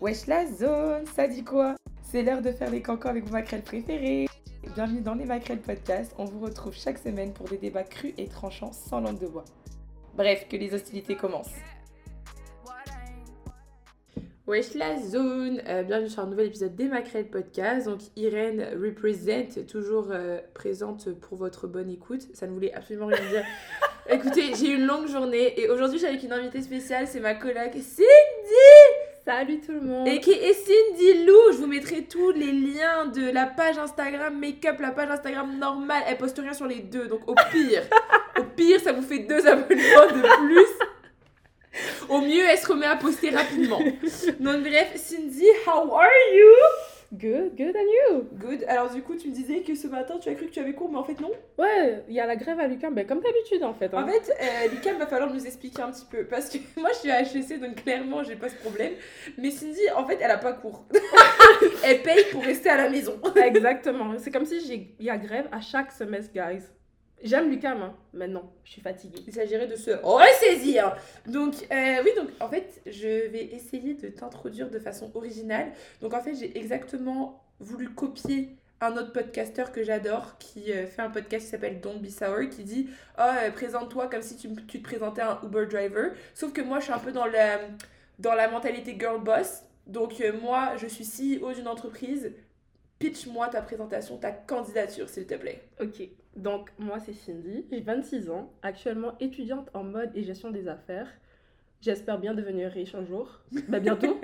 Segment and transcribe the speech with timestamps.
[0.00, 1.74] Wesh la zone, ça dit quoi?
[2.04, 4.28] C'est l'heure de faire les cancans avec vos maquerelles préférées.
[4.76, 6.14] Bienvenue dans les maquerelles podcast.
[6.18, 9.44] On vous retrouve chaque semaine pour des débats crus et tranchants sans langue de bois.
[10.16, 11.50] Bref, que les hostilités commencent.
[14.46, 17.88] Wesh la zone, euh, bienvenue sur un nouvel épisode des Maquerelles Podcast.
[17.88, 22.22] Donc Irène represent, toujours euh, présente pour votre bonne écoute.
[22.34, 23.44] Ça ne voulait absolument rien dire.
[24.08, 27.34] Écoutez, j'ai eu une longue journée et aujourd'hui j'ai avec une invitée spéciale, c'est ma
[27.34, 28.97] collègue Cindy
[29.28, 33.30] Salut tout le monde Et qui Cindy Lou, je vous mettrai tous les liens de
[33.30, 36.02] la page Instagram Make-up, la page Instagram normale.
[36.08, 37.82] Elle poste rien sur les deux, donc au pire,
[38.38, 42.08] au pire, ça vous fait deux abonnements de plus.
[42.08, 43.80] Au mieux, elle se remet à poster rapidement.
[44.40, 46.97] Donc bref, Cindy, how are you?
[47.10, 48.64] Good, good and you Good.
[48.68, 50.74] Alors du coup, tu me disais que ce matin, tu as cru que tu avais
[50.74, 51.30] cours, mais en fait non.
[51.56, 53.94] Ouais, il y a la grève à l'UQAM, ben, comme d'habitude en fait.
[53.94, 54.04] hein.
[54.04, 56.24] En fait, euh, Lucas, va falloir nous expliquer un petit peu.
[56.24, 58.92] Parce que moi, je suis à HEC, donc clairement, j'ai pas ce problème.
[59.38, 60.84] Mais Cindy, en fait, elle a pas cours.
[61.84, 63.18] elle paye pour rester à la maison.
[63.36, 64.12] Exactement.
[64.18, 66.62] C'est comme si il y a grève à chaque semestre, guys.
[67.22, 69.24] J'aime l'UQAM, hein, mais non, je suis fatiguée.
[69.26, 70.96] Il s'agirait de se ressaisir.
[71.26, 75.72] Donc, euh, oui, donc en fait, je vais essayer de t'introduire de façon originale.
[76.00, 81.02] Donc, en fait, j'ai exactement voulu copier un autre podcasteur que j'adore qui euh, fait
[81.02, 84.48] un podcast qui s'appelle Don't Be Sour qui dit Oh, euh, présente-toi comme si tu,
[84.66, 86.12] tu te présentais un Uber driver.
[86.34, 87.58] Sauf que moi, je suis un peu dans la,
[88.20, 89.64] dans la mentalité girl boss.
[89.88, 92.32] Donc, moi, je suis CEO d'une entreprise.
[93.00, 95.62] Pitch-moi ta présentation, ta candidature, s'il te plaît.
[95.80, 96.02] Ok,
[96.38, 101.08] donc moi c'est Cindy, j'ai 26 ans, actuellement étudiante en mode et gestion des affaires.
[101.80, 104.20] J'espère bien devenir riche un jour, bah bientôt.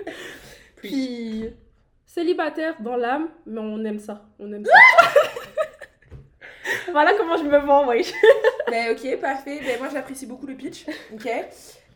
[0.76, 1.50] Puis
[2.06, 4.72] célibataire dans l'âme, mais on aime ça, on aime ça.
[6.92, 8.10] voilà comment je me vends, oui.
[8.68, 9.60] Ben, ok, parfait.
[9.64, 10.86] Ben, moi, j'apprécie beaucoup le pitch.
[11.12, 11.28] Ok.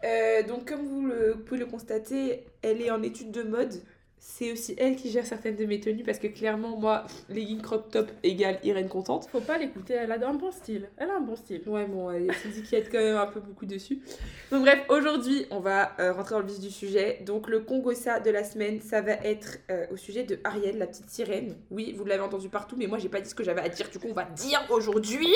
[0.05, 3.75] Euh, donc, comme vous le, pouvez le constater, elle est en étude de mode.
[4.23, 7.91] C'est aussi elle qui gère certaines de mes tenues parce que clairement, moi, legging crop
[7.91, 9.27] top égale Irène contente.
[9.33, 10.91] Faut pas l'écouter, elle a un bon style.
[10.99, 11.63] Elle a un bon style.
[11.67, 14.03] Ouais, bon, il y a Cindy qui aide quand même un peu beaucoup dessus.
[14.51, 17.23] Donc, bref, aujourd'hui, on va euh, rentrer dans le vif du sujet.
[17.25, 20.87] Donc, le Congossa de la semaine, ça va être euh, au sujet de Ariel, la
[20.87, 21.57] petite sirène.
[21.71, 23.89] Oui, vous l'avez entendu partout, mais moi, j'ai pas dit ce que j'avais à dire.
[23.89, 25.35] Du coup, on va dire aujourd'hui.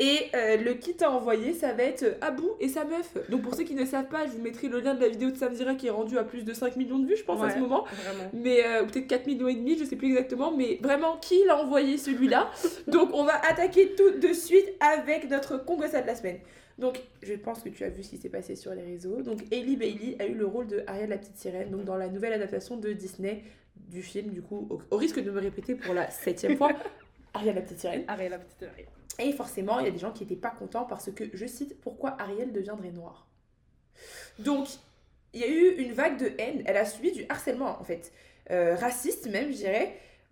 [0.00, 3.16] Et euh, le kit à envoyer, ça va être euh, Abou et sa meuf.
[3.30, 5.30] Donc, pour ceux qui ne savent pas, je vous mettrai le lien de la vidéo
[5.30, 7.48] de Samzira qui est rendu à plus de 5 millions de vues, je pense, à
[7.50, 7.60] ce Ouais.
[7.60, 7.84] moment.
[7.84, 8.30] Vraiment.
[8.32, 11.42] Mais euh, ou peut-être 4 millions et demi, je sais plus exactement, mais vraiment qui
[11.44, 12.50] l'a envoyé celui-là?
[12.88, 16.38] Donc on va attaquer tout de suite avec notre Congossa de la semaine.
[16.78, 19.22] Donc je pense que tu as vu ce qui s'est passé sur les réseaux.
[19.22, 22.08] Donc Hailey Bailey a eu le rôle de Ariel la petite sirène, donc dans la
[22.08, 23.42] nouvelle adaptation de Disney
[23.88, 26.70] du film du coup, au, au risque de me répéter pour la septième fois,
[27.34, 28.04] Ariel la petite sirène.
[28.08, 28.86] Arrête la petite oreille.
[29.18, 31.80] Et forcément, il y a des gens qui n'étaient pas contents parce que, je cite,
[31.80, 33.26] pourquoi Ariel deviendrait noire?
[34.38, 34.68] Donc,
[35.32, 36.62] il y a eu une vague de haine.
[36.66, 38.12] Elle a subi du harcèlement, en fait.
[38.50, 39.66] Euh, raciste même, je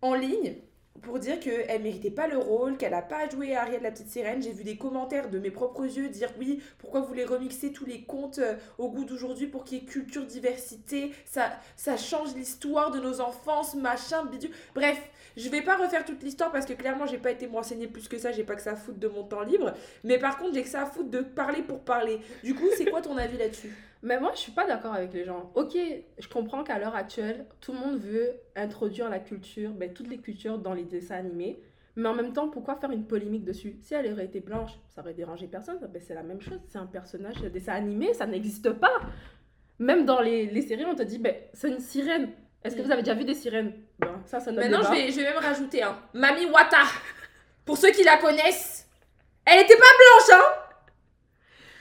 [0.03, 0.57] en ligne,
[1.03, 4.43] pour dire qu'elle méritait pas le rôle, qu'elle n'a pas joué Ariel la petite sirène.
[4.43, 7.85] J'ai vu des commentaires de mes propres yeux dire oui, pourquoi vous voulez remixer tous
[7.85, 12.35] les contes euh, au goût d'aujourd'hui pour qu'il y ait culture, diversité, ça, ça change
[12.35, 14.53] l'histoire de nos enfances, machin, bidule.
[14.75, 15.01] Bref,
[15.37, 18.19] je vais pas refaire toute l'histoire parce que clairement j'ai pas été me plus que
[18.19, 19.73] ça, j'ai pas que ça à foutre de mon temps libre.
[20.03, 22.21] Mais par contre j'ai que ça à foutre de parler pour parler.
[22.43, 23.73] Du coup, c'est quoi ton avis là-dessus?
[24.05, 25.51] Mais moi, je suis pas d'accord avec les gens.
[25.55, 25.79] Ok,
[26.19, 30.19] je comprends qu'à l'heure actuelle, tout le monde veut introduire la culture, ben, toutes les
[30.19, 31.59] cultures dans les dessins animés.
[31.97, 33.79] Mais en même temps, pourquoi faire une polémique dessus?
[33.81, 35.79] Si elle aurait été blanche, ça aurait dérangé personne.
[35.81, 36.61] Ben, c'est la même chose.
[36.69, 39.01] C'est un personnage de dessin animé, ça n'existe pas.
[39.79, 42.29] Même dans les, les séries, on te dit, ben, c'est une sirène.
[42.65, 42.85] Est-ce que Mm.
[42.85, 43.73] vous avez déjà vu des sirènes?
[43.99, 45.97] Ben, Ça, notre Maintenant, je vais, je vais même rajouter un.
[46.15, 46.79] Mami Wata.
[47.67, 48.87] Pour ceux qui la connaissent,
[49.45, 50.45] elle était pas blanche, hein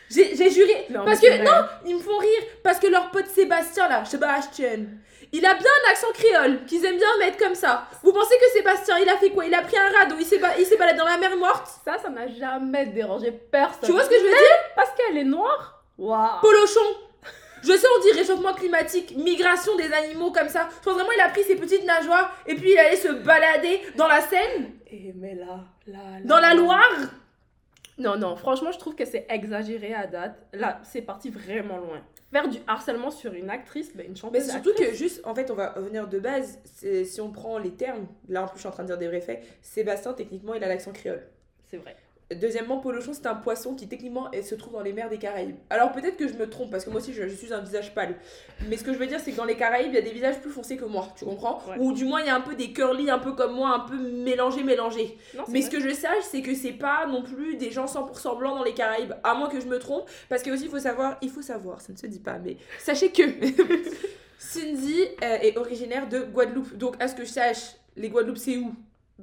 [0.10, 0.86] J'ai juré.
[0.90, 2.44] Non, parce que, non, ils me font rire.
[2.64, 4.86] Parce que leur pote Sébastien, là, Sébastien,
[5.32, 7.88] il a bien un accent créole qu'ils aiment bien mettre comme ça.
[8.04, 9.46] Vous pensez que Sébastien, il a fait quoi?
[9.46, 11.68] Il a pris un radeau, il s'est ba- il s'est baladé dans la mer morte?
[11.84, 13.80] Ça, ça n'a jamais dérangé personne.
[13.86, 14.58] Tu vois ce que je veux dire?
[14.76, 16.80] Parce qu'elle est noire Waouh Polochon
[17.64, 20.70] je sais, on dit réchauffement climatique, migration des animaux comme ça.
[20.80, 23.82] Je pense vraiment il a pris ses petites nageoires et puis il allait se balader
[23.96, 26.20] dans la Seine, Et mais là, là, là.
[26.26, 26.92] dans la Loire?
[27.98, 30.36] Non, non, franchement, je trouve que c'est exagéré à date.
[30.54, 32.02] Là, c'est parti vraiment loin.
[32.32, 34.44] Faire du harcèlement sur une actrice, ben, une Mais chanteuse.
[34.46, 34.88] c'est surtout actrice.
[34.90, 36.58] que juste, en fait, on va revenir de base.
[37.06, 39.08] Si on prend les termes, là en plus je suis en train de dire des
[39.08, 41.22] vrais faits, Sébastien, techniquement, il a l'accent créole.
[41.70, 41.96] C'est vrai.
[42.34, 45.56] Deuxièmement, Polochon, c'est un poisson qui techniquement se trouve dans les mers des Caraïbes.
[45.70, 47.94] Alors peut-être que je me trompe, parce que moi aussi je, je suis un visage
[47.94, 48.16] pâle.
[48.68, 50.12] Mais ce que je veux dire, c'est que dans les Caraïbes, il y a des
[50.14, 51.78] visages plus foncés que moi, tu comprends Ouais.
[51.80, 53.80] Ou du moins, il y a un peu des curly, un peu comme moi, un
[53.82, 55.18] peu mélangés, mélangés.
[55.36, 55.70] Non, Mais vrai.
[55.70, 58.64] ce que je sache, c'est que c'est pas non plus des gens 100% blancs dans
[58.64, 61.30] les Caraïbes, à moins que je me trompe, parce que aussi il faut savoir, il
[61.30, 63.24] faut savoir, ça ne se dit pas, mais sachez que
[64.38, 66.76] Cindy euh, est originaire de Guadeloupe.
[66.78, 68.74] Donc, à ce que je sache, les Guadeloupes, c'est où?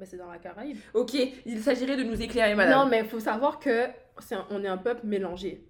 [0.01, 0.77] Ben, c'est dans la Caraïbe.
[0.95, 1.13] Ok,
[1.45, 2.79] il s'agirait de nous éclairer, madame.
[2.79, 3.85] Non, mais il faut savoir que
[4.17, 5.63] c'est un- on est un peuple mélangé.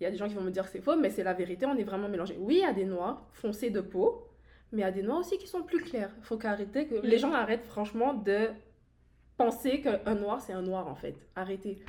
[0.00, 1.32] Il y a des gens qui vont me dire que c'est faux, mais c'est la
[1.34, 2.36] vérité, on est vraiment mélangé.
[2.38, 4.28] Oui, il y a des noirs foncés de peau,
[4.70, 6.10] mais il y a des noirs aussi qui sont plus clairs.
[6.18, 8.50] Il faut qu'arrêter, que les gens arrêtent franchement de
[9.36, 11.16] penser qu'un noir, c'est un noir, en fait.
[11.34, 11.82] Arrêtez.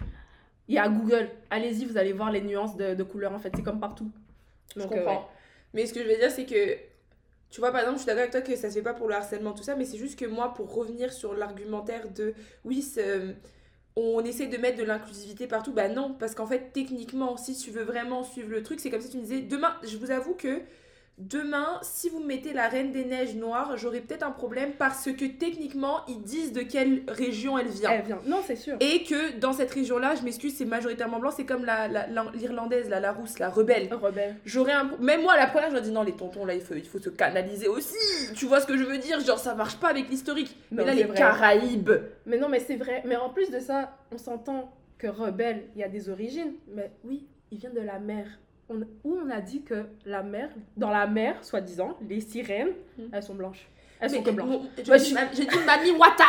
[0.68, 1.30] Il y a Google.
[1.52, 3.52] Allez-y, vous allez voir les nuances de, de couleurs, en fait.
[3.56, 4.10] C'est comme partout.
[4.76, 5.06] Je euh, comprends.
[5.06, 5.22] ouais.
[5.76, 6.78] Mais ce que je veux dire, c'est que,
[7.50, 9.08] tu vois, par exemple, je suis d'accord avec toi que ça se fait pas pour
[9.08, 12.34] le harcèlement, tout ça, mais c'est juste que moi, pour revenir sur l'argumentaire de
[12.66, 13.36] oui, c'est-
[13.96, 17.72] on essaie de mettre de l'inclusivité partout, bah non, parce qu'en fait, techniquement, si tu
[17.72, 20.36] veux vraiment suivre le truc, c'est comme si tu me disais, demain, je vous avoue
[20.36, 20.62] que
[21.20, 25.26] demain, si vous mettez la Reine des Neiges noire, j'aurai peut-être un problème parce que
[25.26, 27.92] techniquement, ils disent de quelle région elle vient.
[27.92, 28.20] Elle vient.
[28.26, 28.78] Non, c'est sûr.
[28.80, 32.32] Et que dans cette région-là, je m'excuse, c'est majoritairement blanc, c'est comme la- la- la-
[32.34, 33.90] l'Irlandaise, la, la rousse, la rebelle.
[33.94, 34.36] Rebelle.
[34.46, 34.90] J'aurais un.
[35.00, 37.00] Même moi, la première, je me dis non, les tontons, là, il faut, il faut
[37.00, 37.96] se canaliser aussi.
[38.36, 39.20] Tu vois ce que je veux dire?
[39.20, 40.56] Genre, ça marche pas avec l'historique.
[40.72, 41.18] Mais là, les vrai.
[41.18, 41.92] Caraïbes.
[42.26, 43.04] Mais non, mais c'est vrai.
[43.06, 46.54] Mais en plus de ça, on s'entend que rebelle, il y a des origines.
[46.74, 48.26] Mais oui, il vient de la mer.
[48.70, 53.08] On, où on a dit que la mer, dans la mer, soi-disant, les sirènes, Hmm.
[53.12, 53.68] elles sont blanches.
[54.00, 54.50] Elles Mais sont que blanches.
[54.78, 56.24] je- Ouais, j'ai je- dit- j'ai dit Mami Wata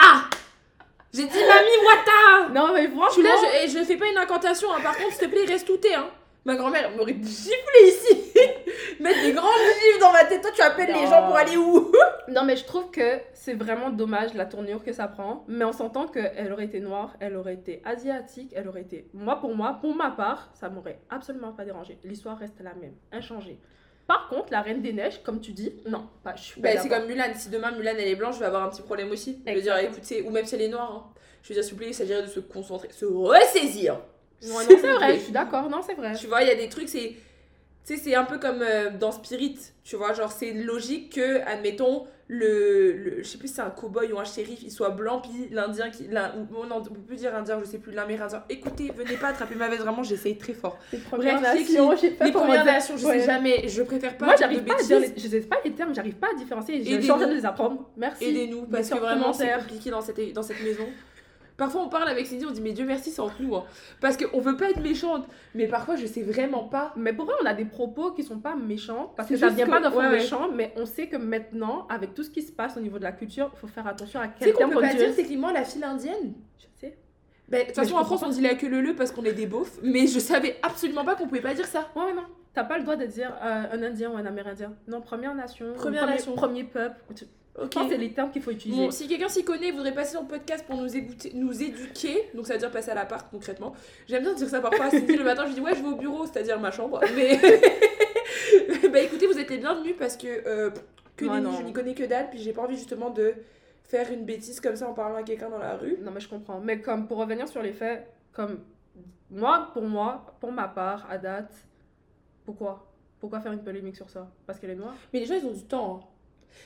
[1.12, 4.06] J'ai dit Mami Wata Non, mais Je suis franchement, là, je, et je fais pas
[4.08, 4.80] une incantation, hein.
[4.82, 6.08] par contre, s'il te plaît, reste tout tes, hein.
[6.44, 8.32] Ma grand-mère m'aurait giflé ici
[9.00, 10.40] Mettre des grandes gifles dans ma tête.
[10.42, 11.92] Toi, tu appelles les gens pour aller où?
[12.28, 15.44] Non, mais je trouve que c'est vraiment dommage la tournure que ça prend.
[15.48, 19.08] Mais on s'entend qu'elle aurait été noire, elle aurait été asiatique, elle aurait été.
[19.14, 21.98] Moi, pour moi, pour ma part, ça m'aurait absolument pas dérangé.
[22.04, 23.58] L'histoire reste la même, inchangée.
[24.06, 26.36] Par contre, la Reine des Neiges, comme tu dis, non, pas.
[26.36, 27.24] Je suis pas Bah, c'est comme Mulan.
[27.34, 29.42] Si demain Mulan elle est blanche, je vais avoir un petit problème aussi.
[29.46, 30.92] Je veux dire, écoutez, ou même si elle est noire.
[30.92, 31.20] hein.
[31.42, 33.98] Je veux dire, s'il vous plaît, il s'agirait de se concentrer, se ressaisir.
[34.42, 36.14] Ouais, c'est vrai, je suis d'accord, non, c'est vrai.
[36.14, 37.14] Tu vois, il y a des trucs, c'est.
[37.86, 41.40] Tu sais, c'est un peu comme euh, dans Spirit, tu vois, genre c'est logique que,
[41.46, 44.90] admettons, le, le- je sais plus si c'est un cowboy ou un shérif, il soit
[44.90, 46.06] blanc, puis l'indien qui.
[46.08, 46.20] non,
[46.70, 48.44] on peut plus dire indien, je sais plus, l'amérindien.
[48.50, 50.78] Écoutez, venez pas attraper ma veste, vraiment, j'essaye très fort.
[50.92, 52.72] Les premières Bref, nations, je sais pas Les comment premières dire.
[52.74, 53.20] nations, je Ouais.
[53.20, 55.12] sais jamais, je préfère pas Moi, j'arrive pas à dire, les...
[55.16, 56.76] je sais pas les termes, j'arrive pas à différencier.
[56.76, 57.02] Je Aidez-nous.
[57.02, 57.90] suis en train de les apprendre.
[57.96, 58.24] Merci.
[58.26, 60.86] Aidez-nous, parce que en vraiment, c'est compliqué dans cette, dans cette maison.
[61.60, 63.54] Parfois, on parle avec Cindy, on dit, mais Dieu merci, c'est entre nous.
[63.54, 63.64] hein.
[64.00, 65.26] Parce qu'on veut pas être méchante.
[65.54, 66.94] Mais parfois, je sais vraiment pas.
[66.96, 69.66] Mais pour vrai, on a des propos qui sont pas méchants, parce que ça vient
[69.66, 72.50] que- pas d'un ouais, méchant, mais on sait que maintenant, avec tout ce qui se
[72.50, 74.78] passe au niveau de la culture, il faut faire attention à quel qu'on terme peut
[74.78, 76.96] on pas dire techniquement la fille indienne Je sais.
[77.48, 79.34] Ben, de toute façon, en France, on dit la queue le le parce qu'on est
[79.34, 79.78] des beaufs.
[79.82, 81.88] Mais je savais absolument pas qu'on pouvait pas dire ça.
[81.94, 82.22] Ouais, non.
[82.54, 84.72] T'as pas le droit de dire euh, un Indien ou un Amérindien.
[84.88, 85.66] Non, Première Nation.
[85.74, 86.34] Première premier, Nation.
[86.34, 86.96] Premier peuple.
[87.60, 87.72] Je Ok.
[87.74, 88.80] pense que c'est les termes qu'il faut utiliser.
[88.86, 92.30] Bon, si quelqu'un s'y connaît et voudrait passer le podcast pour nous, écouter, nous éduquer,
[92.34, 93.74] donc ça veut dire passer à l'appart concrètement.
[94.08, 95.96] J'aime bien dire ça parfois à Cindy le matin, je dis ouais je vais au
[95.96, 97.00] bureau, c'est-à-dire ma chambre.
[97.14, 97.38] Mais
[98.88, 100.70] bah écoutez, vous êtes les bienvenus parce que euh,
[101.16, 103.34] que je n'y connais que dalle, puis j'ai pas envie justement de
[103.84, 105.98] faire une bêtise comme ça en parlant à quelqu'un dans la rue.
[106.00, 106.60] Non, mais je comprends.
[106.60, 108.60] Mais comme pour revenir sur les faits, comme
[109.30, 111.52] moi, pour moi, pour ma part, à date,
[112.44, 112.86] pourquoi?
[113.18, 114.30] Pourquoi faire une polémique sur ça?
[114.46, 116.00] Parce qu'elle est noire Mais les gens ils ont du temps.
[116.02, 116.06] hein.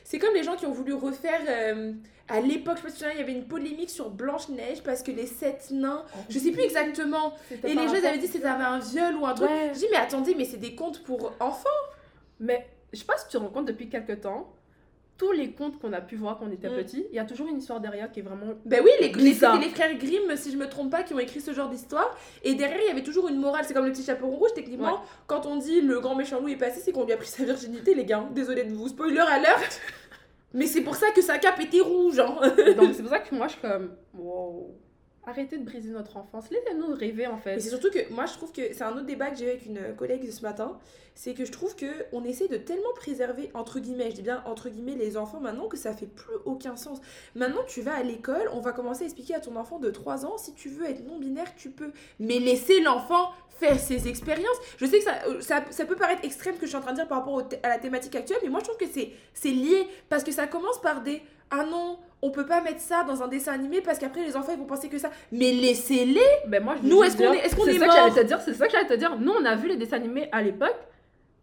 [0.05, 1.93] C'est comme les gens qui ont voulu refaire euh,
[2.29, 5.27] à l'époque, je te souviens, il y avait une polémique sur Blanche-Neige parce que les
[5.27, 9.17] sept nains, je sais plus exactement, et les gens avaient dit que c'était un viol
[9.17, 9.51] ou un truc.
[9.51, 9.71] Ouais.
[9.75, 11.69] Je dis mais attendez, mais c'est des contes pour enfants.
[12.41, 14.53] Mais je sais pas si tu te rends compte depuis quelques temps,
[15.25, 16.76] tous les contes qu'on a pu voir quand on était Mm.
[16.76, 18.54] petit, il y a toujours une histoire derrière qui est vraiment.
[18.64, 19.59] Ben oui, les, les, Bizarre.
[19.59, 22.16] les frères Grimm, si je me trompe pas, qui ont écrit ce genre d'histoire.
[22.43, 23.64] Et derrière, il y avait toujours une morale.
[23.66, 25.00] C'est comme le petit chaperon rouge, techniquement.
[25.26, 27.45] Quand on dit le grand méchant loup est passé, c'est qu'on lui a pris sa
[27.45, 28.26] virginité, les gars.
[28.33, 29.81] Désolé de vous spoiler alert.
[30.52, 32.19] Mais c'est pour ça que sa cape était rouge.
[32.21, 32.37] Hein.
[32.76, 33.90] Donc c'est pour ça que moi je suis comme.
[34.16, 34.75] Wow.
[35.26, 36.50] Arrêtez de briser notre enfance.
[36.50, 37.54] Laissez-nous rêver en fait.
[37.54, 39.50] Mais c'est surtout que moi, je trouve que c'est un autre débat que j'ai eu
[39.50, 40.78] avec une collègue ce matin.
[41.14, 44.43] C'est que je trouve que on essaie de tellement préserver, entre guillemets, je dis bien
[44.47, 47.00] entre guillemets, les enfants maintenant que ça fait plus aucun sens.
[47.35, 50.26] Maintenant, tu vas à l'école, on va commencer à expliquer à ton enfant de 3
[50.26, 51.93] ans, si tu veux être non-binaire, tu peux.
[52.19, 54.57] Mais laisser l'enfant faire ses expériences.
[54.78, 55.40] Je sais que ça, euh,
[55.71, 57.78] ça, peut paraître extrême que je suis en train de dire par rapport à la
[57.78, 58.93] thématique actuelle, mais moi je trouve que
[59.33, 59.87] c'est lié.
[60.09, 61.23] Parce que ça commence par des
[61.56, 64.52] Ah non, on peut pas mettre ça dans un dessin animé parce qu'après les enfants
[64.52, 65.11] ils vont penser que ça.
[65.30, 67.92] Mais laissez-les Ben moi, je Nous, est-ce qu'on est- est-ce qu'on c'est est ça que
[67.92, 69.16] j'allais te dire, c'est ça que j'allais te dire.
[69.18, 70.76] Nous, on a vu les dessins animés à l'époque,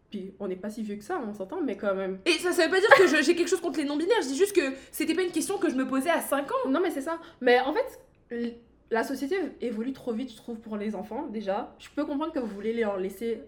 [0.10, 2.20] puis on n'est pas si vieux que ça, on s'entend, mais quand même.
[2.26, 4.38] Et ça, ça veut pas dire que j'ai quelque chose contre les non-binaires, je dis
[4.38, 6.68] juste que c'était pas une question que je me posais à 5 ans.
[6.70, 7.18] Non, mais c'est ça.
[7.40, 8.52] Mais en fait,
[8.90, 11.74] la société évolue trop vite, je trouve, pour les enfants, déjà.
[11.80, 13.42] Je peux comprendre que vous voulez leur laisser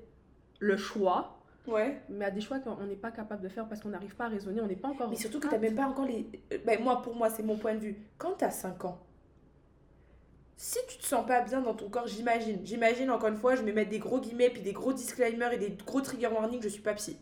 [0.60, 1.33] le choix,
[1.68, 2.02] Ouais.
[2.10, 4.30] mais à des choix qu'on n'est pas capable de faire parce qu'on n'arrive pas à
[4.30, 5.10] raisonner, on n'est pas encore.
[5.10, 6.28] Mais surtout que t'as même pas encore les.
[6.52, 7.98] euh, Ben, moi, pour moi, c'est mon point de vue.
[8.18, 9.00] Quand t'as 5 ans,
[10.56, 12.60] si tu te sens pas bien dans ton corps, j'imagine.
[12.64, 15.58] J'imagine, encore une fois, je vais mettre des gros guillemets, puis des gros disclaimers et
[15.58, 17.18] des gros trigger warnings, je suis pas psy.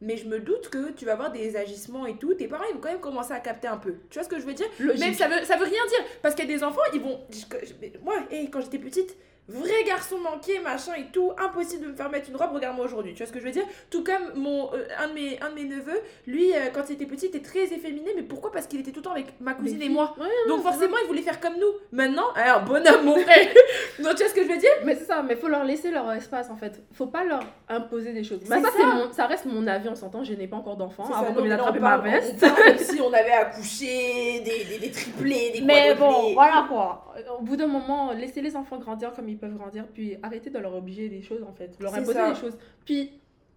[0.00, 2.32] mais je me doute que tu vas avoir des agissements et tout.
[2.34, 3.96] Tes parents, ils vont quand même commencer à capter un peu.
[4.10, 4.66] Tu vois ce que je veux dire?
[4.78, 5.00] Logique.
[5.00, 6.04] Même ça veut, ça veut rien dire.
[6.22, 7.20] Parce qu'il y a des enfants, ils vont.
[7.30, 9.16] je- je- moi, hey, quand j'étais petite,
[9.48, 13.14] vrai garçon manqué, machin et tout, impossible de me faire mettre une robe, regarde-moi aujourd'hui.
[13.14, 13.64] Tu vois ce que je veux dire?
[13.90, 16.94] Tout comme mon, euh, un, de mes, un de mes neveux, lui, euh, quand il
[16.94, 18.12] était petit, était très efféminé.
[18.14, 18.52] Mais pourquoi?
[18.52, 20.14] Parce qu'il était tout le temps avec ma cousine et moi.
[20.18, 21.72] Ouais, Donc forcément, il voulait faire comme nous.
[21.92, 23.48] Maintenant, alors bonhomme, mon frère.
[23.98, 24.70] Donc tu vois ce que je veux dire?
[24.84, 26.82] Mais c'est ça, mais faut leur laisser leur espace en fait.
[26.92, 28.40] Faut pas leur imposer des choses.
[28.42, 28.86] C'est ça, ça.
[28.94, 30.24] mon, ça reste mon avis, on s'entend.
[30.24, 32.44] Je n'ai pas encore d'enfant avant qu'on vienne attraper ma veste.
[32.78, 37.14] Si on avait accouché, des, des, des triplés, des Mais bon, voilà quoi.
[37.38, 40.58] Au bout d'un moment, laissez les enfants grandir comme ils peuvent grandir, puis arrêtez de
[40.58, 42.30] leur obliger des choses en fait, leur imposer ça.
[42.32, 42.56] des choses.
[42.84, 43.12] Puis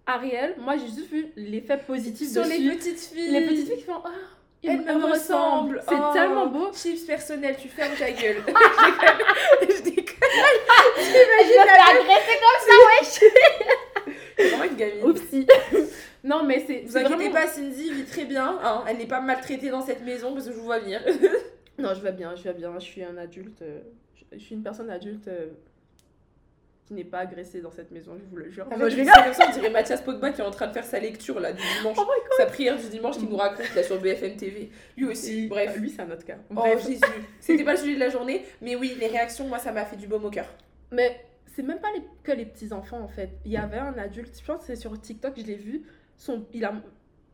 [0.06, 2.62] Ariel, moi j'ai juste vu l'effet positif Sur dessus.
[2.62, 3.32] les petites filles.
[3.32, 4.10] Les petites filles qui font ah,
[4.64, 5.82] il Elles me ressemblent.
[5.88, 6.14] C'est Oh.
[6.14, 6.72] tellement beau.
[6.74, 8.38] Chips personnel, tu fermes ta gueule.
[9.62, 10.06] je déconne.
[10.96, 13.34] T'imagines la agresser comme ça, wesh.
[14.38, 15.04] C'est vraiment une gamine.
[15.06, 15.48] Oupsie.
[16.24, 16.82] non mais c'est.
[16.86, 18.60] Vous inquiétez vraiment- pas, Cindy vit très bien.
[18.64, 18.84] hein.
[18.88, 21.02] Elle n'est pas maltraitée dans cette maison parce que je vous vois venir.
[21.78, 22.74] Non, je vais bien, je vais bien.
[22.80, 23.62] Je suis un adulte.
[23.62, 23.80] euh,
[24.16, 25.48] je- Je suis une personne adulte euh,
[26.92, 28.68] qui n'est pas agressée dans cette maison, je vous le jure.
[28.70, 29.14] Ah, moi, je rigole.
[29.24, 31.54] comme ça, on dirait Mathias Pogba qui est en train de faire sa lecture là
[31.54, 31.96] du dimanche.
[31.98, 32.06] Oh
[32.38, 34.70] sa prière du dimanche qu'il nous raconte là sur BFM TV.
[34.98, 35.72] Lui aussi, bref.
[35.74, 36.36] Ah, Lui, c'est un autre cas.
[36.50, 36.86] Oh Bref.
[36.86, 37.02] Jésus.
[37.40, 39.96] C'était pas le sujet de la journée, mais oui, les réactions, moi, ça m'a fait
[39.96, 40.48] du baume au cœur.
[40.92, 41.24] Mais
[41.56, 43.30] c'est même pas les- que les petits enfants en fait.
[43.46, 45.84] Il y avait un adulte, je pense que c'est sur TikTok, je l'ai vu.
[46.18, 46.74] Son, il a,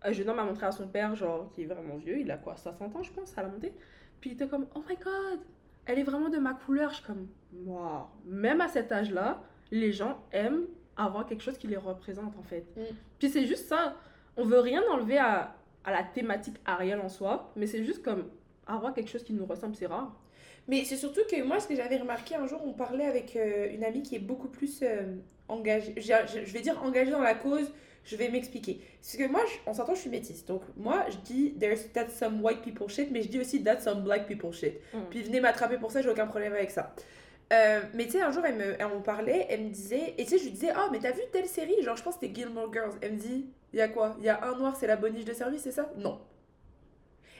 [0.04, 2.38] un jeune homme a montré à son père, genre, qui est vraiment vieux, il a
[2.38, 3.74] quoi, 60 ans, je pense, à la montée.
[4.22, 5.40] Puis il était comme, oh my god,
[5.88, 6.91] elle est vraiment de ma couleur.
[6.91, 7.27] Je suis comme,
[7.65, 8.06] waouh.
[8.25, 9.41] Même à cet âge-là,
[9.72, 10.65] les gens aiment
[10.96, 12.65] avoir quelque chose qui les représente en fait.
[12.75, 12.96] Mm.
[13.20, 13.96] Puis c'est juste ça.
[14.36, 18.25] On veut rien enlever à, à la thématique Ariel en soi, mais c'est juste comme
[18.67, 20.13] avoir quelque chose qui nous ressemble, c'est rare.
[20.67, 23.74] Mais c'est surtout que moi, ce que j'avais remarqué un jour, on parlait avec euh,
[23.74, 25.15] une amie qui est beaucoup plus euh,
[25.48, 25.94] engagée.
[25.98, 27.72] Je, vais dire engagée dans la cause,
[28.08, 28.80] je vais m'expliquer.
[29.02, 30.46] Parce que moi, je- on s'entend, je suis métisse.
[30.46, 33.84] Donc, moi, je dis there's that's some white people shit, mais je dis aussi that's
[33.84, 34.80] some black people shit.
[34.94, 34.98] Mm.
[35.10, 36.96] Puis venez m'attraper pour ça, j'ai aucun problème avec ça.
[37.54, 40.24] Euh, mais tu sais, un jour, elle me, elle me parlait, elle me disait, et
[40.26, 42.22] tu sais, je lui disais, oh, mais t'as vu telle série Genre, je pense que
[42.26, 42.92] c'était Gilmore Girls.
[43.02, 44.16] Elle me dit, il y a quoi?
[44.20, 46.20] Il y a un noir, c'est la boniche de service, c'est ça Non.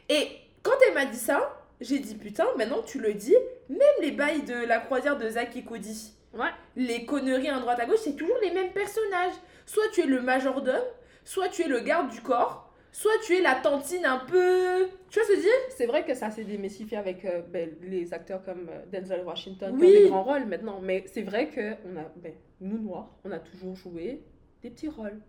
[0.10, 0.30] Et
[0.64, 3.36] quand elle m'a dit ça, j'ai dit, putain, maintenant que tu le dis,
[3.70, 6.50] même les bails de la croisière de Zach et Cody, Ouais.
[6.76, 9.34] les conneries à droite à gauche, c'est toujours les mêmes personnages.
[9.66, 10.84] Soit tu es le majordome,
[11.24, 14.88] soit tu es le garde du corps, soit tu es la tantine un peu.
[15.10, 15.52] Tu vois ce que je veux dire?
[15.70, 19.78] C'est vrai que ça s'est démystifié avec euh, ben, les acteurs comme euh, Denzel Washington
[19.78, 20.80] qui ont des grands rôles maintenant.
[20.82, 24.22] Mais c'est vrai que on a, ben, nous noirs, on a toujours joué
[24.62, 25.20] des petits rôles.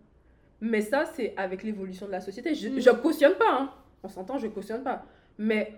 [0.61, 2.53] Mais ça, c'est avec l'évolution de la société.
[2.53, 2.79] Je, Mm.
[2.81, 3.73] je cautionne pas, hein.
[4.03, 5.05] on s'entend, je cautionne pas.
[5.37, 5.73] Mais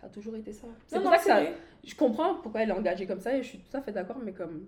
[0.00, 0.66] ça a toujours été ça.
[0.86, 1.40] C'est pour non, ça que ça,
[1.84, 4.18] je comprends pourquoi elle est engagée comme ça et je suis tout à fait d'accord,
[4.22, 4.66] mais comme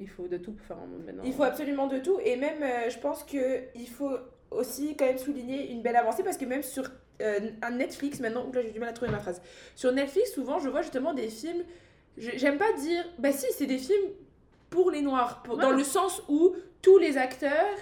[0.00, 1.22] il faut de tout pour faire un monde maintenant.
[1.24, 2.18] Il faut absolument de tout.
[2.24, 4.10] Et même, euh, je pense qu'il faut
[4.50, 6.84] aussi quand même souligner une belle avancée parce que même sur
[7.22, 9.40] euh, un Netflix maintenant, là j'ai du mal à trouver ma phrase.
[9.76, 11.62] Sur Netflix, souvent je vois justement des films.
[12.16, 13.04] J'aime pas dire.
[13.18, 14.10] Bah si, c'est des films
[14.70, 15.42] pour les noirs.
[15.42, 17.76] pour- Dans le sens où tous les acteurs,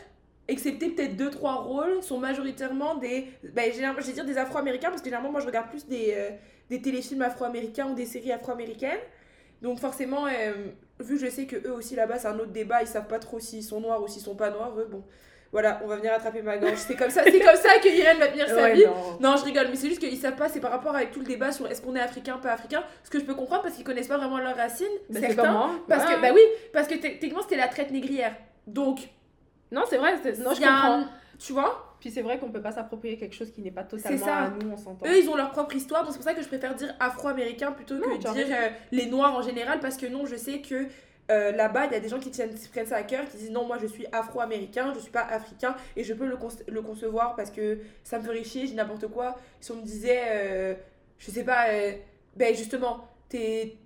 [0.49, 3.29] excepté peut-être deux trois rôles, sont majoritairement des.
[3.55, 6.15] Bah, généralement, je vais dire des afro-américains parce que généralement moi je regarde plus des,
[6.17, 6.31] euh,
[6.71, 9.01] des téléfilms afro-américains ou des séries afro-américaines.
[9.63, 10.53] Donc forcément, euh,
[11.01, 13.19] vu que je sais que eux aussi là-bas c'est un autre débat, ils savent pas
[13.21, 15.03] trop s'ils sont noirs ou s'ils sont pas noirs, eux, bon.
[15.53, 16.79] Voilà, on va venir attraper ma gorge.
[16.79, 18.87] C'est comme ça, c'est comme ça que Irène va tenir sa Ouais, vie.
[18.87, 19.19] non.
[19.33, 21.27] Non, je rigole, mais c'est juste qu'ils savent pas, c'est par rapport avec tout le
[21.27, 22.83] débat sur est-ce qu'on est africain, pas africain.
[23.05, 24.87] Ce que je peux comprendre parce qu'ils connaissent pas vraiment leurs racines.
[25.11, 25.79] Ben, c'est certains.
[25.89, 26.41] Parce que, bah oui,
[26.73, 28.35] parce que techniquement c'était la traite négrière.
[28.67, 29.01] Donc,
[29.73, 30.99] Non, c'est vrai, c'est- non, je comprends.
[31.01, 31.97] un- Tu vois?
[31.99, 34.37] Puis c'est vrai qu'on peut pas s'approprier quelque chose qui n'est pas totalement ça.
[34.39, 35.07] à nous, on s'entend.
[35.07, 37.73] Eux, ils ont leur propre histoire, donc c'est pour ça que je préfère dire afro-américain
[37.73, 40.87] plutôt Non, que dire euh, les noirs en général, parce que non, je sais que
[41.31, 43.37] euh, là-bas, il y a des gens qui tiennent, qui prennent ça à cœur, qui
[43.39, 46.63] disent non, moi je suis afro-américain, je suis pas africain, et je peux le, conce-
[46.69, 49.37] le concevoir parce que ça me ferait chier, je dis n'importe quoi.
[49.61, 50.75] Si on me disait, euh,
[51.19, 51.93] je sais pas, euh,
[52.37, 53.77] ben justement, t'es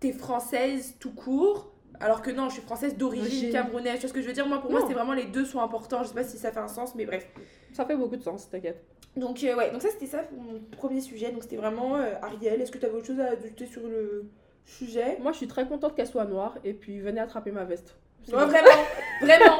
[0.00, 1.72] t'es française tout court.
[2.00, 3.52] Alors que non, je suis française d'origine Origine.
[3.52, 3.94] camerounaise.
[3.94, 4.46] Tu vois ce que je veux dire?
[4.46, 6.02] Moi, pour moi, c'est vraiment les deux sont importants.
[6.02, 7.26] Je sais pas si ça fait un sens, mais bref.
[7.72, 8.82] Ça fait beaucoup de sens, t'inquiète.
[9.16, 11.30] Donc euh, ouais, donc ça c'était ça pour mon premier sujet.
[11.32, 12.60] Donc c'était vraiment euh, Ariel.
[12.60, 14.26] Est-ce que tu avais autre chose à ajouter sur le
[14.64, 15.18] sujet?
[15.20, 17.96] Moi, je suis très contente qu'elle soit noire et puis venez attraper ma veste.
[18.28, 18.68] Ouais, vraiment,
[19.22, 19.58] vraiment.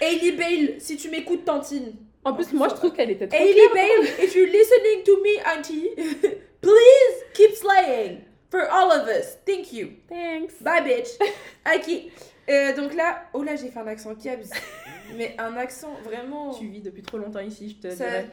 [0.00, 1.92] Hailey Bale, si tu m'écoutes, tantine.
[2.24, 5.54] En plus, moi, je trouve qu'elle était trop Hailey Bale, if you're listening to me,
[5.54, 5.90] auntie,
[6.62, 8.20] please keep slaying
[8.54, 9.36] for all of us.
[9.44, 9.88] Thank you.
[10.08, 10.54] Thanks.
[10.62, 11.08] Bye, bitch.
[11.74, 12.12] ok.
[12.48, 14.50] Euh, donc là, oh là, j'ai fait un accent qui abuse.
[15.16, 16.52] Mais un accent vraiment.
[16.54, 18.26] Tu vis depuis trop longtemps ici, je te Ça- dirais.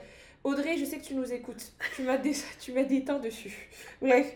[0.44, 1.64] Audrey, je sais que tu nous écoutes.
[1.96, 3.70] Tu m'as dé- tu m'as déteint dessus.
[4.02, 4.28] Bref.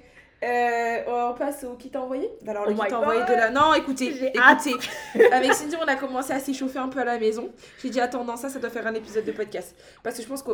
[0.44, 2.30] Euh, on passe au qui t'a envoyé?
[2.46, 3.50] Alors, le Oh qui t'a envoyé de la.
[3.50, 4.34] Non, écoutez, écoutez.
[5.32, 7.52] Avec Cindy, on a commencé à s'échauffer un peu à la maison.
[7.82, 9.76] J'ai dit, attends, non, ça, ça doit faire un épisode de podcast.
[10.04, 10.54] Parce que je pense qu'il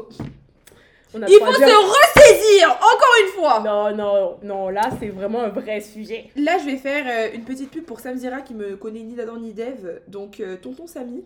[1.14, 5.42] On a faut trois se ressaisir Encore une fois Non, non, non, là, c'est vraiment
[5.42, 6.30] un vrai sujet.
[6.36, 9.38] Là, je vais faire euh, une petite pub pour Samzira qui me connaît ni d'Adam
[9.38, 10.02] ni d'Eve.
[10.08, 11.24] Donc, euh, tonton Samy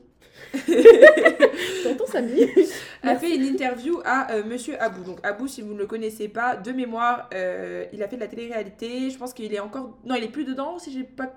[1.83, 2.43] Tonton Samy.
[2.43, 3.25] a Merci.
[3.25, 5.03] fait une interview à euh, Monsieur Abou.
[5.03, 8.21] Donc, Abou, si vous ne le connaissez pas, de mémoire, euh, il a fait de
[8.21, 9.09] la télé-réalité.
[9.09, 9.97] Je pense qu'il est encore.
[10.03, 11.31] Non, il est plus dedans, si j'ai pas.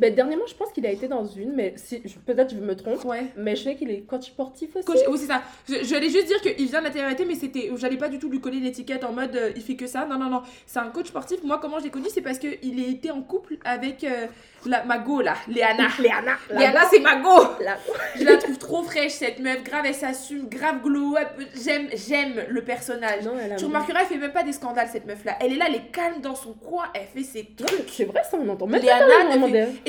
[0.00, 2.74] Ben, dernièrement, je pense qu'il a été dans une, mais si, je- peut-être je me
[2.74, 3.04] trompe.
[3.04, 3.26] Ouais.
[3.36, 4.86] Mais je sais qu'il est coach sportif aussi.
[4.86, 5.42] Coach, oui, c'est ça.
[5.68, 7.70] Je- J'allais juste dire qu'il vient de la mais c'était.
[7.76, 10.06] J'allais pas du tout lui coller l'étiquette en mode euh, il fait que ça.
[10.06, 10.42] Non, non, non.
[10.66, 11.42] C'est un coach sportif.
[11.44, 14.26] Moi, comment je l'ai connu, c'est parce qu'il était en couple avec euh,
[14.66, 15.88] la, ma go, là, Léana.
[16.00, 16.36] Léana.
[16.50, 17.76] Léana, c'est ma go la-
[18.18, 19.62] Je la trouve trop fraîche, cette meuf.
[19.64, 20.48] Grave, elle s'assume.
[20.48, 21.28] Grave glow up.
[21.62, 23.24] J'aime, j'aime le personnage.
[23.24, 25.36] Non, Tu remarqueras, elle fait même pas des scandales, cette meuf-là.
[25.40, 26.84] Elle est là, elle est calme dans son coin.
[26.94, 27.88] Elle fait ses trucs.
[27.88, 29.24] C'est vrai, ça, on entend même Léana, pas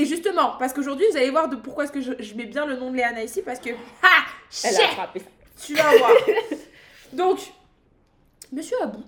[0.02, 2.66] Et justement, parce qu'aujourd'hui, vous allez voir de pourquoi est-ce que je, je mets bien
[2.66, 3.42] le nom de Léana ici.
[3.42, 3.70] Parce que.
[4.04, 4.26] Ha
[4.64, 5.26] Elle a frappé ça.
[5.66, 6.12] Tu vas voir.
[7.14, 7.40] Donc,
[8.52, 9.04] Monsieur Abou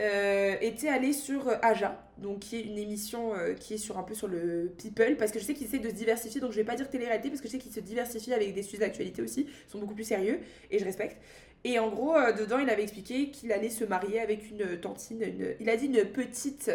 [0.00, 3.98] euh, était allé sur euh, Aja, donc qui est une émission euh, qui est sur
[3.98, 6.50] un peu sur le people, parce que je sais qu'il essaie de se diversifier, donc
[6.52, 8.78] je vais pas dire télé-réalité, parce que je sais qu'il se diversifie avec des sujets
[8.78, 11.20] d'actualité aussi, ils sont beaucoup plus sérieux, et je respecte.
[11.64, 15.22] Et en gros, euh, dedans, il avait expliqué qu'il allait se marier avec une tantine,
[15.22, 16.70] une- il a dit une petite,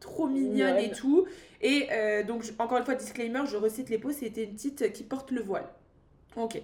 [0.00, 1.26] trop mignonne et tout.
[1.60, 4.92] Et euh, donc, je- encore une fois, disclaimer, je recite les pots, c'était une petite
[4.92, 5.66] qui porte le voile.
[6.36, 6.60] Ok.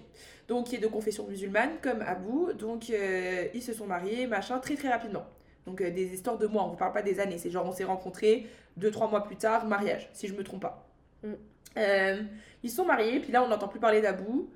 [0.47, 2.51] Donc, qui est de confession musulmane, comme Abou.
[2.53, 5.25] Donc, euh, ils se sont mariés, machin, très très rapidement.
[5.65, 7.37] Donc, euh, des histoires de mois, on ne parle pas des années.
[7.37, 10.61] C'est genre, on s'est rencontrés, deux, trois mois plus tard, mariage, si je me trompe
[10.61, 10.87] pas.
[11.23, 11.33] Mm.
[12.63, 14.49] Ils sont mariés, puis là, on n'entend plus parler d'Abou.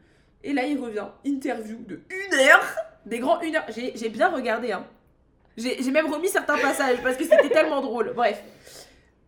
[0.44, 2.66] Et là, il revient, interview de une heure,
[3.06, 3.66] des grands une heure.
[3.70, 4.88] J'ai j'ai bien regardé, hein.
[5.58, 8.14] J'ai même remis certains passages parce que c'était tellement drôle.
[8.16, 8.42] Bref.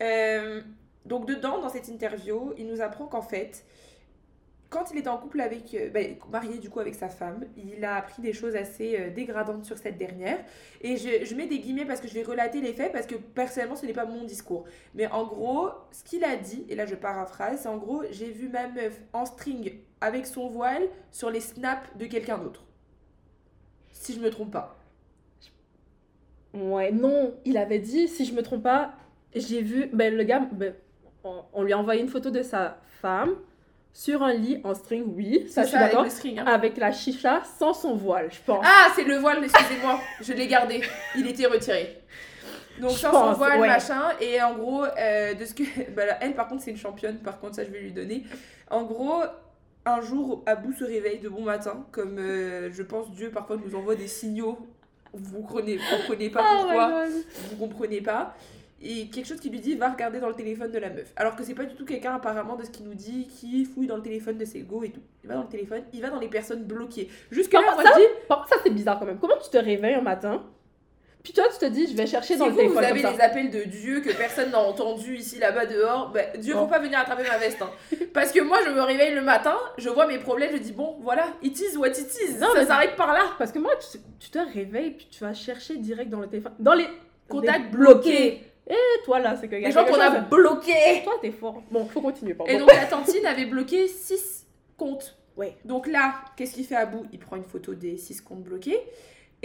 [0.02, 0.62] Euh,
[1.06, 3.66] donc, dedans, dans cette interview, il nous apprend qu'en fait,
[4.74, 7.86] quand il était en couple avec, euh, ben, marié du coup avec sa femme, il
[7.86, 10.40] a appris des choses assez euh, dégradantes sur cette dernière.
[10.82, 13.14] Et je, je mets des guillemets parce que je vais relater les faits parce que
[13.14, 14.66] personnellement ce n'est pas mon discours.
[14.96, 18.32] Mais en gros, ce qu'il a dit, et là je paraphrase, c'est en gros, j'ai
[18.32, 22.64] vu ma meuf en string avec son voile sur les snaps de quelqu'un d'autre.
[23.92, 24.83] Si je me trompe pas.
[26.54, 28.94] Ouais, non, il avait dit, si je me trompe pas,
[29.36, 30.74] j'ai vu, ben le gars, ben,
[31.24, 33.36] on, on lui a envoyé une photo de sa femme
[33.94, 36.46] sur un lit en string, oui, ça je suis d'accord, hein.
[36.48, 38.66] avec la chicha sans son voile, je pense.
[38.68, 40.00] Ah, c'est le voile, excusez-moi.
[40.20, 40.82] Je l'ai gardé.
[41.16, 42.02] Il était retiré.
[42.82, 43.68] Donc, Je sans son voile, ouais.
[43.68, 44.10] machin.
[44.20, 45.64] Et en gros, euh, de ce que.
[45.96, 47.18] là, elle, par contre, c'est une championne.
[47.20, 48.24] Par contre, ça, je vais lui donner.
[48.72, 49.22] En gros,
[49.86, 51.86] un jour, Abou se réveille de bon matin.
[51.92, 54.58] Comme euh, je pense Dieu, parfois, nous envoie des signaux.
[55.14, 57.06] Vous comprenez, vous comprenez pas Oh my pourquoi.
[57.50, 58.36] Vous comprenez pas.
[58.86, 61.14] Et quelque chose qui lui dit va regarder dans le téléphone de la meuf.
[61.16, 63.88] Alors que c'est pas du tout quelqu'un apparemment de ce qu'il nous dit qui fouille
[63.88, 65.00] dans le téléphone de ses go et tout.
[65.24, 67.08] Il va dans le téléphone, il va dans les personnes bloquées.
[67.32, 69.20] Jusque là, contre, je dis Par contre, ça c'est bizarre quand même.
[69.20, 70.44] Comment tu te réveilles un matin,
[71.24, 73.02] puis toi tu te dis, je vais chercher Si dans vous, le téléphone vous avez
[73.02, 73.24] comme des ça.
[73.26, 76.68] appels de Dieu que personne n'a entendu ici, là-bas, dehors, bah, Dieu, faut Bon.
[76.68, 77.62] pas venir attraper ma veste.
[77.62, 77.70] hein.
[78.14, 80.98] Parce que moi, je me réveille le matin, je vois mes problèmes, je dis, bon,
[81.02, 82.34] voilà, it is what it is.
[82.40, 83.22] Non, ça mais- s'arrête par là.
[83.38, 86.54] Parce que moi, tu, tu te réveilles, puis tu vas chercher direct dans le téléphone.
[86.60, 86.88] Dans les
[87.30, 88.42] Contact des- bloqué.
[88.70, 91.02] Et toi là, c'est que Les gens qu'on a bloqués.
[91.04, 91.64] Toi, t'es fort.
[91.72, 92.34] Bon, faut continuer.
[92.34, 92.52] Pardon.
[92.54, 94.46] Et donc, la tantine avait bloqué 6
[94.78, 95.18] comptes.
[95.36, 95.56] Ouais.
[95.66, 98.80] Donc là, qu'est-ce qu'il fait à bout Il prend une photo des 6 comptes bloqués.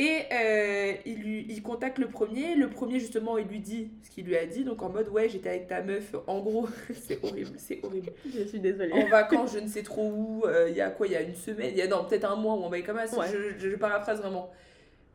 [0.01, 2.55] Et euh, il, lui, il contacte le premier.
[2.55, 4.63] Le premier, justement, il lui dit ce qu'il lui a dit.
[4.63, 6.15] Donc en mode, ouais, j'étais avec ta meuf.
[6.29, 8.13] En gros, c'est horrible, c'est horrible.
[8.33, 8.93] Je suis désolée.
[8.93, 11.21] en vacances, je ne sais trop où, euh, il y a quoi, il y a
[11.21, 13.27] une semaine, il y a non, peut-être un mois, ou on va comme ça, Ouais.
[13.33, 14.53] je, je, je paraphrase vraiment.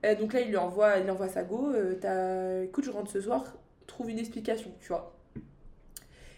[0.05, 1.71] Euh, donc là, il lui envoie, il envoie sa go,
[2.65, 3.55] écoute, je rentre ce soir,
[3.87, 5.15] trouve une explication, tu vois.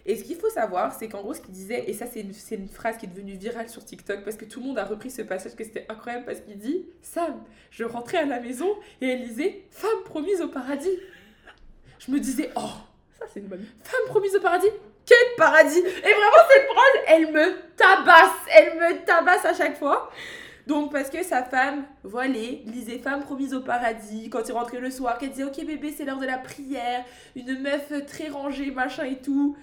[0.06, 2.68] Et ce qu'il faut savoir, c'est qu'en gros, ce qu'il disait, et ça, c'est une,
[2.68, 5.24] phrase qui est devenue virale sur TikTok, parce que tout le monde a repris ce
[5.24, 7.42] passage, que c'était incroyable, parce qu'il dit Sam,
[7.72, 8.68] je rentrais à la maison
[9.02, 10.98] et elle disait Femme promise au paradis.
[12.00, 12.70] Je me disais Oh,
[13.18, 13.66] Ça, c'est une bonne.
[13.84, 14.70] Femme promise au paradis
[15.08, 20.12] Quel paradis Et vraiment, cette phrase, elle me tabasse Elle me tabasse à chaque fois
[20.68, 24.90] donc parce que sa femme, voilée, lisait Femme promise au paradis quand il rentrait le
[24.90, 29.04] soir, qu'elle disait Ok bébé c'est l'heure de la prière, une meuf très rangée, machin
[29.04, 29.56] et tout.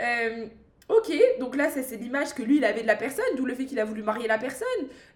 [0.00, 0.46] Euh,
[0.88, 3.66] ok, donc là c'est l'image que lui il avait de la personne, d'où le fait
[3.66, 4.66] qu'il a voulu marier la personne.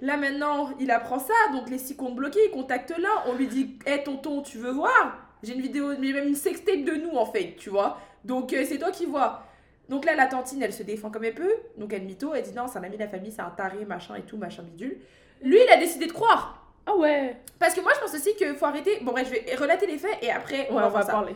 [0.01, 3.47] Là maintenant il apprend ça, donc les six comptes bloqués, il contacte là, on lui
[3.47, 5.19] dit Hé tonton tu veux voir?
[5.43, 7.99] J'ai une vidéo, j'ai même une sextape de nous en fait, tu vois.
[8.25, 9.45] Donc euh, c'est toi qui vois.
[9.89, 11.55] Donc là, la tantine, elle se défend comme elle peut.
[11.77, 13.85] Donc elle mytho, elle dit non, c'est un ami de la famille, c'est un taré,
[13.85, 14.97] machin et tout, machin bidule.
[15.43, 16.73] Lui, il a décidé de croire.
[16.87, 17.37] Ah ouais.
[17.59, 18.99] Parce que moi, je pense aussi qu'il faut arrêter.
[19.03, 21.35] Bon, bref, je vais relater les faits et après, on va on va parler.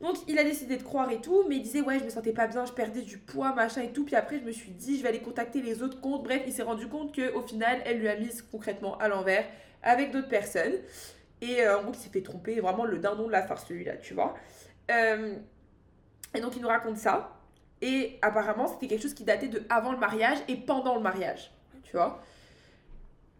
[0.00, 2.32] Donc il a décidé de croire et tout, mais il disait ouais je me sentais
[2.32, 4.04] pas bien, je perdais du poids, machin et tout.
[4.04, 6.22] Puis après je me suis dit je vais aller contacter les autres comptes.
[6.24, 9.44] Bref, il s'est rendu compte que au final elle lui a mise concrètement à l'envers
[9.82, 10.74] avec d'autres personnes.
[11.42, 13.96] Et euh, en gros il s'est fait tromper, vraiment le dindon de la farce celui-là,
[13.98, 14.34] tu vois.
[14.90, 15.36] Euh,
[16.34, 17.36] et donc il nous raconte ça.
[17.82, 21.52] Et apparemment c'était quelque chose qui datait de avant le mariage et pendant le mariage,
[21.82, 22.22] tu vois.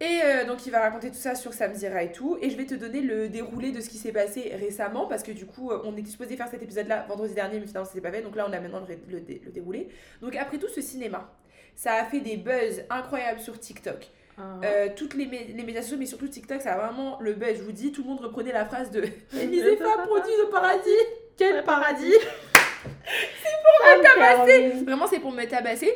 [0.02, 2.38] Et euh, donc il va raconter tout ça sur Samzira et tout.
[2.40, 5.06] Et je vais te donner le déroulé de ce qui s'est passé récemment.
[5.06, 7.86] Parce que du coup, euh, on était supposé faire cet épisode-là vendredi dernier, mais finalement,
[7.88, 8.22] c'était pas fait.
[8.22, 9.88] Donc là, on a maintenant le, le, le, déroulé.
[10.22, 11.30] Donc après tout ce cinéma,
[11.74, 14.08] ça a fait des buzz incroyables sur TikTok.
[14.38, 14.58] Ah.
[14.64, 17.58] Euh, toutes les, mé- les médias sociaux, mais surtout TikTok, ça a vraiment le buzz.
[17.58, 19.04] Je vous dis, tout le monde reprenait la phrase de
[19.38, 20.88] Élisée pas produit au paradis.
[21.36, 22.14] Quel paradis
[22.84, 25.92] pour tabasser Vraiment, c'est pour me tabasser.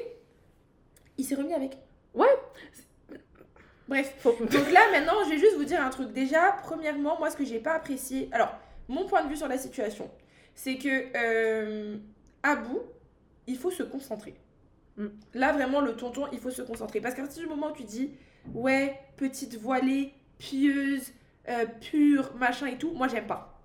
[1.16, 1.78] Il s'est remis avec.
[2.14, 2.28] Ouais.
[3.88, 4.14] Bref.
[4.24, 6.12] Donc là, maintenant, je vais juste vous dire un truc.
[6.12, 8.28] Déjà, premièrement, moi, ce que j'ai pas apprécié.
[8.32, 8.54] Alors,
[8.88, 10.10] mon point de vue sur la situation,
[10.54, 11.96] c'est que euh,
[12.42, 12.82] à bout,
[13.46, 14.34] il faut se concentrer.
[14.96, 15.06] Mm.
[15.34, 17.00] Là, vraiment, le tonton, il faut se concentrer.
[17.00, 18.12] Parce qu'à partir du moment où tu dis,
[18.54, 21.12] ouais, petite voilée, pieuse,
[21.48, 23.60] euh, pure, machin et tout, moi, j'aime pas.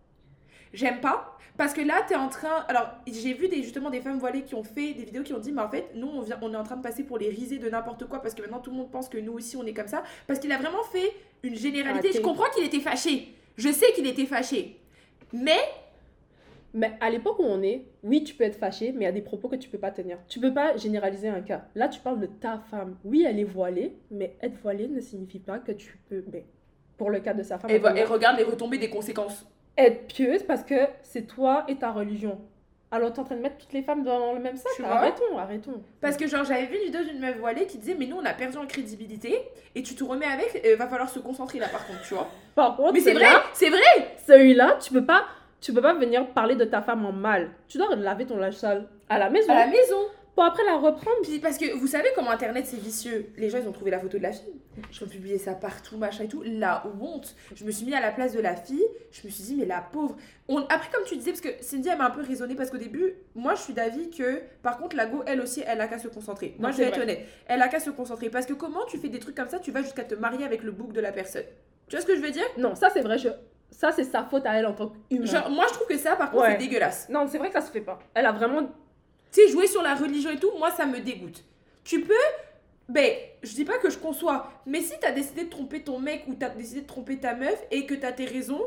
[0.73, 1.38] J'aime pas.
[1.60, 2.63] Parce que là, tu es en train.
[2.69, 5.39] Alors, j'ai vu des, justement des femmes voilées qui ont fait des vidéos qui ont
[5.39, 7.28] dit, mais en fait, nous, on, vient, on est en train de passer pour les
[7.28, 9.65] risées de n'importe quoi parce que maintenant tout le monde pense que nous aussi, on
[9.65, 10.04] est comme ça.
[10.26, 11.12] Parce qu'il a vraiment fait
[11.43, 12.13] une généralité.
[12.13, 13.36] Je comprends qu'il était fâché.
[13.58, 14.80] Je sais qu'il était fâché.
[15.34, 15.60] Mais,
[16.74, 19.12] Mais à l'époque où on est, oui, tu peux être fâché, mais il y a
[19.12, 20.17] des propos que tu peux pas tenir.
[20.30, 21.65] Tu peux pas généraliser un cas.
[21.76, 22.95] Là, tu parles de ta femme.
[23.04, 26.24] Oui, elle est voilée, mais être voilée ne signifie pas que tu peux.
[26.32, 26.45] Mais
[26.98, 29.45] pour le cas de sa femme, et, elle regarde les retombées des conséquences.
[29.86, 32.39] Être pieuse parce que c'est toi et ta religion.
[32.92, 34.72] Alors, tu es en train de mettre toutes les femmes dans le même sac.
[34.76, 35.84] Tu Arrêtons, arrêtons.
[36.02, 38.26] Parce que, genre, j'avais vu une vidéo d'une meuf voilée qui disait, mais nous, on
[38.26, 39.39] a perdu en crédibilité
[39.76, 42.28] et tu te remets avec, euh, va falloir se concentrer là, par contre, tu vois.
[42.56, 44.15] Par contre, Mais c'est vrai, c'est vrai.
[44.26, 45.26] Celui-là, tu peux pas.
[45.62, 47.50] Tu peux pas venir parler de ta femme en mal.
[47.68, 49.98] Tu dois laver ton linge sale à la maison À la maison.
[50.39, 51.17] Pour après la reprendre.
[51.23, 53.30] Puis parce que vous savez comment internet c'est vicieux.
[53.36, 54.54] Les gens ils ont trouvé la photo de la fille.
[54.89, 56.41] Ils ont publié ça partout, machin et tout.
[56.45, 57.36] La honte.
[57.54, 58.86] Je me suis mis à la place de la fille.
[59.12, 60.15] Je me suis dit, mais la pauvre.
[60.47, 60.60] On...
[60.62, 63.15] Après, comme tu disais, parce que Cindy elle m'a un peu raisonné parce qu'au début,
[63.36, 66.08] moi je suis d'avis que par contre, la go elle aussi, elle a qu'à se
[66.08, 66.56] concentrer.
[66.58, 67.25] Moi Non, je vais être honnête.
[67.45, 68.30] Elle a qu'à se concentrer.
[68.30, 70.63] Parce que comment tu fais des trucs comme ça, tu vas jusqu'à te marier avec
[70.63, 71.43] le bouc de la personne.
[71.89, 72.45] Tu vois ce que je veux dire?
[72.58, 73.17] Non, ça c'est vrai.
[73.17, 73.28] Je...
[73.71, 75.25] Ça c'est sa faute à elle en tant qu'humain.
[75.25, 76.52] Genre, moi je trouve que ça par contre Ouais.
[76.54, 77.10] c'est dégueulasse.
[77.10, 77.99] Non, c'est vrai que ça se fait pas.
[78.13, 78.69] Elle a vraiment.
[79.32, 81.44] Tu sais, jouer sur la religion et tout, moi, ça me dégoûte.
[81.84, 82.13] Tu peux.
[82.88, 83.13] Ben,
[83.44, 86.34] je dis pas que je conçois, mais si t'as décidé de tromper ton mec ou
[86.34, 88.63] t'as décidé de tromper ta meuf et que t'as tes raisons,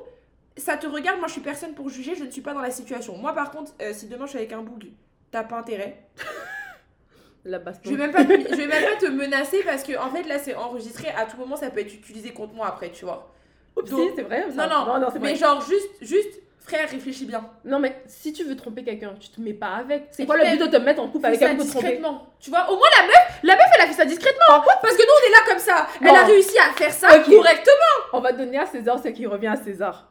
[0.56, 1.18] ça te regarde.
[1.18, 3.16] Moi, je suis personne pour juger, je ne suis pas dans la situation.
[3.16, 4.86] Moi, par contre, euh, si demain je suis avec un boug,
[5.32, 6.04] t'as pas intérêt.
[7.44, 7.60] La.
[7.84, 10.22] Je vais même pas, te- je vais même pas te menacer parce que, en fait,
[10.22, 11.08] là, c'est enregistré.
[11.08, 13.34] À tout moment, ça peut être utilisé contre moi après, tu vois.
[13.76, 14.46] Oups, Donc- c'est vrai.
[14.54, 15.36] Non, non, non, c'est mais vrai.
[15.36, 17.44] genre, juste, juste, frère, réfléchis bien.
[17.64, 20.08] Non, mais si tu veux tromper quelqu'un, tu te mets pas avec.
[20.12, 22.26] C'est quoi le but de te mettre en couple avec quelqu'un discrètement.
[22.40, 24.62] Tu vois, au moins la meuf, la meuf, elle a fait ça discrètement.
[24.80, 25.86] Parce que nous, on est là comme ça.
[26.00, 26.14] Elle Non.
[26.14, 27.74] a réussi à faire ça correctement.
[28.12, 30.08] On va donner à César ce qui revient à César.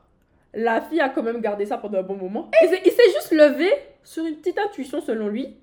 [0.54, 2.50] La fille a quand même gardé ça pendant un bon moment.
[2.62, 3.72] Et il s'est juste levé
[4.04, 5.56] sur une petite intuition selon lui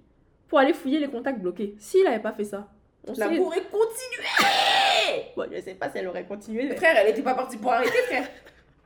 [0.48, 1.74] pour aller fouiller les contacts bloqués.
[1.78, 2.66] S'il avait pas fait ça,
[3.06, 4.26] on La pourrait continuer.
[5.36, 6.64] Bon, je sais pas si elle aurait continué.
[6.68, 8.26] mais- Frère, elle était pas partie pour arrêter, frère.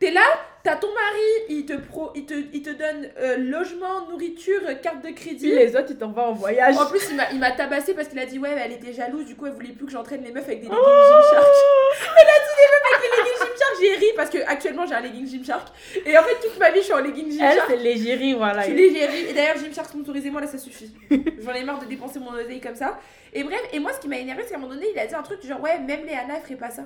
[0.03, 0.25] T'es là,
[0.65, 5.01] t'as ton mari, il te, pro, il te, il te donne euh, logement, nourriture, carte
[5.05, 5.47] de crédit.
[5.49, 6.77] Puis les autres, ils t'envoient en voyage.
[6.77, 9.37] En plus, il m'a- il tabassé parce qu'il a dit ouais, elle était jalouse, du
[9.37, 11.47] coup, elle voulait plus que j'entraîne les meufs avec des leggings Oh Gymshark.
[12.19, 14.95] Elle a dit les meufs avec les leggings Gymshark, j'ai ri parce que actuellement j'ai
[14.95, 15.69] un legging Gymshark.
[16.05, 17.71] Et en fait, toute ma vie, je suis en legging Elle, Gymshark.
[17.71, 18.63] c'est l'égérie, voilà.
[18.63, 19.27] Je suis légérie.
[19.31, 20.93] Et d'ailleurs, Gymshark, sponsorisez-moi, là, ça suffit.
[21.45, 22.99] J'en ai marre de dépenser mon oseille comme ça.
[23.33, 25.07] Et bref, et moi, ce qui m'a énervé, c'est qu'à un moment donné, il a
[25.07, 26.83] dit un truc du genre, ouais, même Léana, elle ferait pas ça.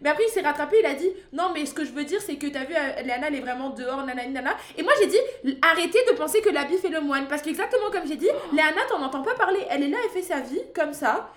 [0.00, 2.20] Mais après, il s'est rattrapé, il a dit, non, mais ce que je veux dire,
[2.20, 4.56] c'est que t'as vu, euh, Léana, elle est vraiment dehors, nanani, nana.
[4.76, 5.18] Et moi, j'ai dit,
[5.62, 7.26] arrêtez de penser que l'habit fait le moine.
[7.28, 9.60] Parce qu'exactement comme j'ai dit, Léana, t'en entends pas parler.
[9.70, 11.30] Elle est là, elle fait sa vie, comme ça.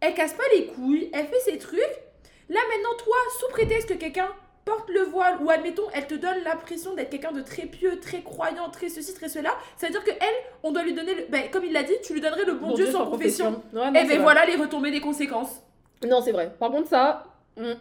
[0.00, 1.80] Elle casse pas les couilles, elle fait ses trucs.
[2.48, 4.28] Là, maintenant, toi, sous prétexte que quelqu'un
[4.64, 8.22] porte le voile, ou admettons, elle te donne l'impression d'être quelqu'un de très pieux, très
[8.22, 11.26] croyant, très ceci, très cela, ça veut dire que elle, on doit lui donner, le...
[11.28, 13.62] ben, comme il l'a dit, tu lui donnerais le bon, Dieu, sans profession.
[13.72, 14.18] Ouais, non, Et c'est ben vrai.
[14.18, 15.60] voilà les retombées des conséquences.
[16.04, 16.52] Non, c'est vrai.
[16.58, 17.24] Par contre, ça.
[17.56, 17.74] Hmm,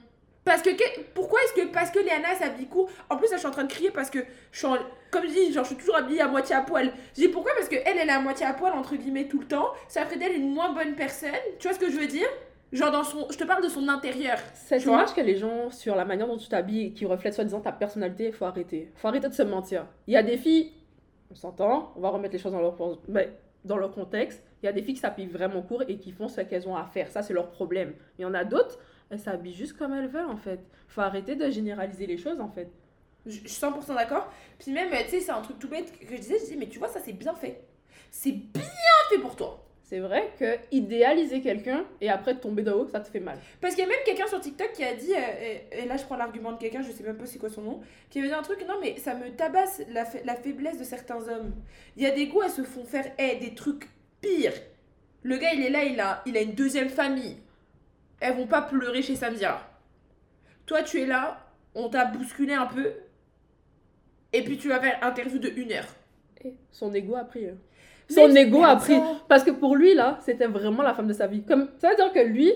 [0.44, 3.40] Parce que, que- pourquoi est-ce que parce que Léana s'habille court En plus là je
[3.40, 4.20] suis en train de crier parce que
[4.52, 4.78] je suis en-
[5.12, 6.92] comme je dis genre je suis toujours habillée à moitié à poil.
[7.16, 7.52] Je dis pourquoi?
[7.56, 9.70] Parce que elle elle est à moitié à poil entre guillemets tout le temps.
[9.88, 11.32] Ça ferait d'elle une moins bonne personne.
[11.60, 12.28] Tu vois ce que je veux dire?
[12.72, 14.38] Genre dans son je te parle de son intérieur.
[14.54, 17.72] Cette image que les gens, sur la manière dont tu t'habilles, qui reflète soi-disant ta
[17.72, 18.92] personnalité, il faut arrêter.
[18.96, 19.86] faut arrêter de se mentir.
[20.08, 20.74] Il y a des filles,
[21.32, 22.76] on s'entend, on va remettre les choses dans leur,
[23.64, 24.44] dans leur contexte.
[24.62, 26.76] Il y a des filles qui s'habillent vraiment court et qui font ce qu'elles ont
[26.76, 27.10] à faire.
[27.10, 27.94] Ça, c'est leur problème.
[28.20, 28.78] Il y en a d'autres,
[29.10, 30.60] elles s'habillent juste comme elles veulent, en fait.
[30.88, 32.70] faut arrêter de généraliser les choses, en fait.
[33.26, 34.32] Je suis 100% d'accord.
[34.60, 36.68] Puis même, tu sais, c'est un truc tout bête que je disais, je disais, mais
[36.68, 37.62] tu vois, ça c'est bien fait.
[38.12, 38.62] C'est bien
[39.10, 39.62] fait pour toi.
[39.84, 43.38] C'est vrai que idéaliser quelqu'un et après tomber de haut, ça te fait mal.
[43.62, 45.96] Parce qu'il y a même quelqu'un sur TikTok qui a dit, euh, et, et là
[45.98, 48.30] je prends l'argument de quelqu'un, je sais même pas c'est quoi son nom, qui avait
[48.30, 51.54] dit un truc, non mais ça me tabasse la, fa- la faiblesse de certains hommes.
[51.98, 53.88] Il y a des go, elles se font faire eh, des trucs
[54.22, 54.54] pires.
[55.22, 57.38] Le gars il est là, il a, il a une deuxième famille.
[58.20, 59.60] Elles vont pas pleurer chez Samzia.
[60.66, 61.40] Toi tu es là,
[61.76, 62.92] on t'a bousculé un peu,
[64.34, 65.88] et puis tu vas faire interview de une heure.
[66.44, 67.48] Et son ego a pris.
[67.50, 67.56] hein.
[68.10, 69.00] Son Mais- ego mais a pris.
[69.28, 71.42] Parce que pour lui, là, c'était vraiment la femme de sa vie.
[71.44, 72.52] Comme, ça veut dire que lui,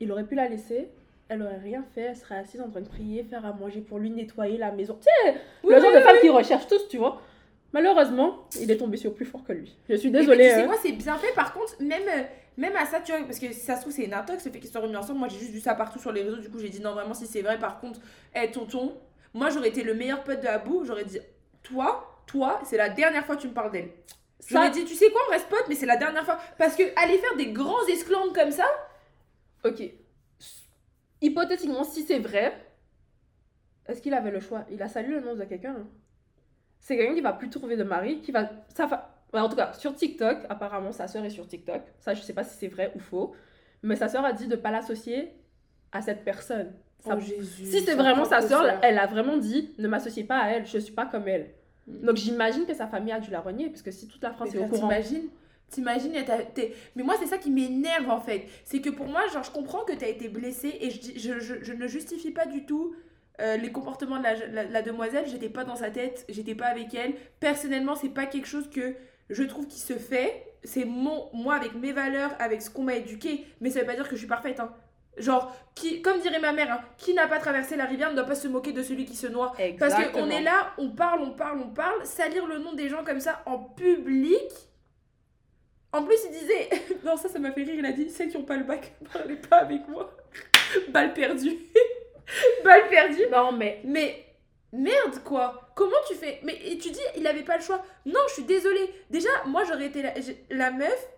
[0.00, 0.88] il aurait pu la laisser,
[1.28, 3.98] elle aurait rien fait, elle serait assise en train de prier, faire à manger pour
[3.98, 4.94] lui, nettoyer la maison.
[5.00, 6.20] Tu sais, Oui, le genre oui, de femme oui.
[6.20, 7.20] qu'ils recherchent tous, tu vois.
[7.72, 9.76] Malheureusement, il est tombé sur plus fort que lui.
[9.88, 10.44] Je suis désolée.
[10.48, 10.66] tu sais hein.
[10.66, 11.32] quoi, c'est bien fait.
[11.34, 12.22] Par contre, même, euh,
[12.58, 14.50] même à ça, tu vois, parce que si ça se trouve, c'est une intox, le
[14.52, 15.18] fait qu'ils soient remis ensemble.
[15.20, 16.36] Moi, j'ai juste vu ça partout sur les réseaux.
[16.36, 17.58] Du coup, j'ai dit non, vraiment, si c'est vrai.
[17.58, 18.00] Par contre,
[18.34, 19.00] hé, tonton,
[19.34, 20.84] moi, j'aurais été le meilleur pote de Abou.
[20.84, 21.18] J'aurais dit,
[21.62, 23.90] toi, toi, c'est la dernière fois que tu me parles d'elle.
[24.40, 26.38] Ça- J'aurais dit, tu sais quoi, on reste pote, mais c'est la dernière fois.
[26.58, 28.66] Parce que aller faire des grands esclandres comme ça,
[29.64, 29.82] Ok.
[31.20, 32.54] Hypothétiquement, si c'est vrai,
[33.86, 34.64] est-ce qu'il avait le choix?
[34.70, 35.74] Il a salué le nom de quelqu'un.
[35.80, 35.88] hein.
[36.80, 38.48] C'est quelqu'un qui va plus trouver de mari, qui va.
[38.74, 39.17] Ça va...
[39.32, 41.82] ouais, en tout cas, sur TikTok, apparemment, sa soeur est sur TikTok.
[42.00, 43.34] Ça, je sais pas si c'est vrai ou faux.
[43.82, 45.32] Mais sa soeur a dit de pas l'associer
[45.92, 46.72] à cette personne.
[47.04, 47.64] Ça- Oh, Jésus.
[47.64, 48.80] si c'est vraiment sa propre soeur, sœur.
[48.82, 51.50] elle a vraiment dit ne m'associez pas à elle, je suis pas comme elle.
[51.86, 52.04] Mm.
[52.06, 54.48] Donc j'imagine que sa famille a dû la renier, parce que si toute la France
[54.52, 54.88] Mais est au courant.
[54.88, 55.28] T'imagines
[56.96, 58.46] mais moi c'est ça qui m'énerve en fait.
[58.64, 61.38] C'est que pour moi, genre je comprends que t'as été blessée et je, dis- je,
[61.40, 62.94] je, je ne justifie pas du tout
[63.40, 65.26] euh, les comportements de la, la, la demoiselle.
[65.28, 67.12] J'étais pas dans sa tête, j'étais pas avec elle.
[67.38, 68.94] Personnellement, c'est pas quelque chose que
[69.30, 70.44] je trouve qui se fait.
[70.64, 73.46] C'est mon, moi avec mes valeurs, avec ce qu'on m'a éduqué.
[73.60, 74.60] Mais ça veut pas dire que je suis parfaite.
[74.60, 74.74] Hein.
[75.18, 78.24] Genre, qui, comme dirait ma mère, hein, qui n'a pas traversé la rivière ne doit
[78.24, 79.52] pas se moquer de celui qui se noie.
[79.78, 83.04] Parce qu'on est là, on parle, on parle, on parle, salir le nom des gens
[83.04, 84.50] comme ça en public.
[85.92, 86.68] En plus, il disait.
[87.04, 87.74] Non, ça, ça m'a fait rire.
[87.78, 90.14] Il a dit celles qui ont pas le bac, parlez pas avec moi.
[90.90, 91.56] Balle perdue.
[92.62, 93.26] Balle perdue.
[93.32, 94.24] Non, mais Mais
[94.72, 95.67] merde, quoi.
[95.78, 96.40] Comment tu fais?
[96.42, 97.84] Mais et tu dis, il avait pas le choix.
[98.04, 98.90] Non, je suis désolée.
[99.10, 100.02] Déjà, moi, j'aurais été
[100.50, 101.08] la, meuf.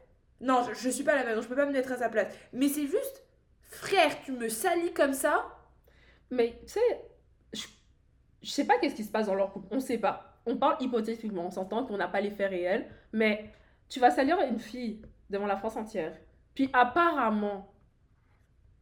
[0.42, 2.10] Non, je, je suis pas la meuf, donc je peux pas me mettre à sa
[2.10, 2.30] place.
[2.52, 3.24] Mais c'est juste,
[3.62, 5.46] frère, tu me salis comme ça.
[6.30, 7.00] Mais tu sais,
[7.54, 7.66] je,
[8.42, 10.38] je sais pas qu'est-ce qui se passe dans leur couple, on sait pas.
[10.44, 13.50] On parle hypothétiquement, on s'entend qu'on n'a pas les faits réels, mais
[13.88, 16.14] tu vas salir une fille devant la France entière.
[16.54, 17.72] Puis apparemment,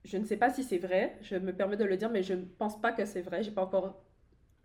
[0.05, 2.35] je ne sais pas si c'est vrai, je me permets de le dire, mais je
[2.35, 4.03] ne pense pas que c'est vrai, j'ai pas encore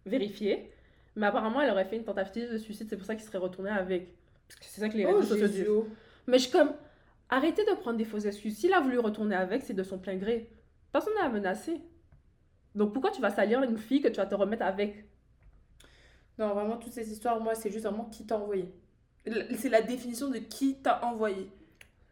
[0.08, 0.72] vérifié.
[1.15, 3.69] Mais apparemment, elle aurait fait une tentative de suicide, c'est pour ça qu'il serait retourné
[3.69, 4.13] avec.
[4.47, 5.67] Parce que c'est ça que les Oh, réseaux sociaux disent.
[6.28, 6.73] Mais je suis comme,
[7.30, 8.58] arrêtez de prendre des fausses excuses.
[8.58, 10.49] S'il a voulu retourner avec, c'est de son plein gré.
[10.91, 11.82] Personne n'a menacé.
[12.76, 15.06] Donc pourquoi tu vas salir une fille que tu vas te remettre avec?
[16.39, 18.65] Non, vraiment, toutes ces histoires, moi, c'est juste vraiment qui t'a envoyé.
[19.58, 21.49] C'est la définition de qui t'a envoyé.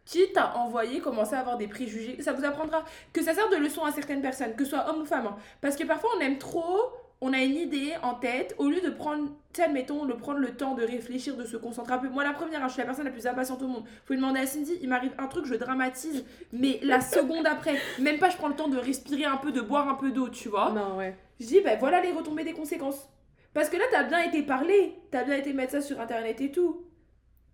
[0.05, 2.21] Qui t'a envoyé commencer à avoir des préjugés?
[2.21, 5.01] Ça vous apprendra que ça sert de leçon à certaines personnes, que ce soit homme
[5.01, 5.25] ou femme.
[5.27, 5.37] hein.
[5.61, 8.89] Parce que parfois, on aime trop, on a une idée en tête, au lieu de
[8.89, 12.09] prendre, tu admettons, de prendre le temps de réfléchir, de se concentrer un peu.
[12.09, 13.83] Moi, la première, hein, je suis la personne la plus impatiente au monde.
[14.05, 17.75] Faut lui demander à Cindy, il m'arrive un truc, je dramatise, mais la seconde après,
[17.99, 20.29] même pas, je prends le temps de respirer un peu, de boire un peu d'eau,
[20.29, 20.71] tu vois.
[20.71, 21.15] Non, ouais.
[21.39, 23.07] Je dis, ben voilà les retombées des conséquences.
[23.53, 26.51] Parce que là, t'as bien été parlé, t'as bien été mettre ça sur internet et
[26.51, 26.85] tout.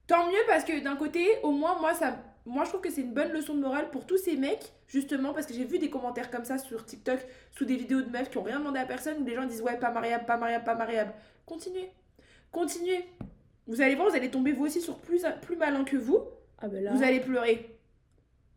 [0.07, 3.01] Tant mieux parce que d'un côté, au moins, moi, ça, moi je trouve que c'est
[3.01, 5.89] une bonne leçon de morale pour tous ces mecs, justement, parce que j'ai vu des
[5.89, 7.19] commentaires comme ça sur TikTok,
[7.51, 9.61] sous des vidéos de meufs qui ont rien demandé à personne, où les gens disent,
[9.61, 11.13] ouais, pas mariable, pas mariable, pas mariable.
[11.45, 11.91] Continuez,
[12.51, 13.05] continuez.
[13.67, 16.19] Vous allez voir, vous allez tomber vous aussi sur plus, plus malin que vous,
[16.59, 16.93] Ah ben là.
[16.93, 17.77] vous allez pleurer.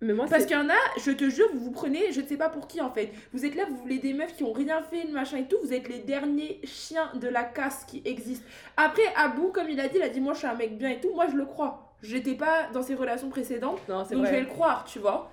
[0.02, 2.26] Mais moi, Parce qu'il y en a, je te jure, vous vous prenez, je ne
[2.26, 3.10] sais pas pour qui en fait.
[3.34, 5.58] Vous êtes là, vous voulez des meufs qui ont rien fait, machin et tout.
[5.62, 8.46] Vous êtes les derniers chiens de la casse qui existent.
[8.78, 10.88] Après, Abou, comme il a dit, il a dit Moi je suis un mec bien
[10.88, 11.12] et tout.
[11.12, 11.89] Moi je le crois.
[12.02, 14.40] J'étais pas dans ses relations précédentes, Non, c'est donc je vrai.
[14.40, 15.30] vais le croire, tu vois.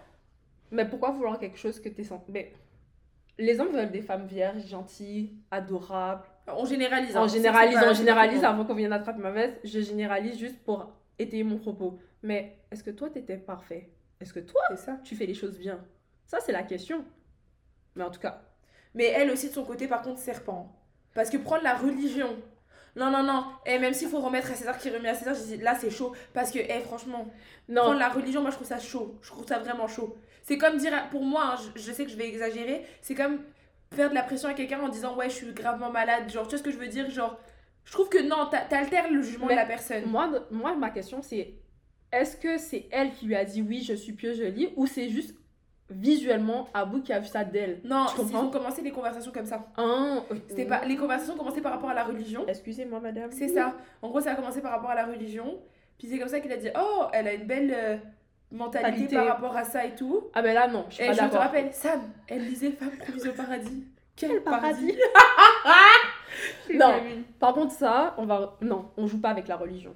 [0.72, 2.24] Mais pourquoi vouloir quelque chose que t'es sans.
[2.30, 2.54] Mais.
[3.40, 6.24] Les hommes veulent des femmes vierges, gentilles, adorables.
[6.48, 7.16] On généralise.
[7.16, 7.22] hein.
[7.24, 9.60] On généralise, on généralise avant qu'on vienne attraper ma veste.
[9.64, 12.00] Je généralise juste pour étayer mon propos.
[12.24, 13.90] Mais est-ce que toi, t'étais parfait?
[14.20, 15.00] Est-ce que toi, C'est ça.
[15.04, 15.80] tu fais les choses bien?
[16.26, 17.06] Ça, c'est la question.
[17.96, 18.42] Mais en tout cas,
[18.96, 20.76] Mais elle aussi de son côté, par contre, serpent.
[21.14, 22.36] Parce que prendre la religion.
[22.98, 23.46] Non, non, non.
[23.66, 25.90] Et même s'il faut remettre à César qui remet à César, je dis là c'est
[25.92, 26.14] chaud.
[26.34, 27.28] Parce que, eh, franchement,
[27.70, 29.16] non, la religion, moi je trouve ça chaud.
[29.22, 30.18] Je trouve ça vraiment chaud.
[30.44, 33.40] C'est comme dire, pour moi, hein, je, je sais que je vais exagérer, c'est comme
[33.94, 36.30] faire de la pression à quelqu'un en disant ouais, je suis gravement malade.
[36.30, 37.10] Genre, tu vois ce que je veux dire?
[37.10, 37.38] Genre,
[37.86, 40.06] je trouve que non, t'a- t'altères le jugement Mais de la personne.
[40.06, 41.54] moi, moi, ma question, c'est
[42.12, 44.88] est-ce que c'est elle qui lui a dit oui, je suis pieux, je lis, ou
[44.88, 45.36] c'est juste
[45.90, 47.80] visuellement Abou qui a vu ça d'elle.
[47.84, 49.66] Non, Tu ils ont commencé les conversations comme ça.
[49.78, 50.18] Ah,
[50.50, 50.84] C'était pas...
[50.86, 52.46] Les conversations commençaient par rapport à la religion.
[52.48, 53.32] Excusez-moi, madame.
[53.32, 53.74] C'est ça.
[54.02, 55.60] En gros, ça a commencé par rapport à la religion.
[55.98, 57.98] Puis c'est comme ça qu'il a dit Oh, elle a une belle euh,
[58.52, 60.26] mentalité par rapport à ça et tout.
[60.34, 62.92] Ah, ben là, non, je suis Et pas je te rappelle, Sam, elle lisait Femme
[62.98, 63.84] promise au paradis.
[64.16, 66.74] Quel, paradis, paradis?
[66.74, 66.94] Non.
[67.40, 68.58] Par contre, ça, on va.
[68.62, 69.96] Non, on joue pas avec la religion.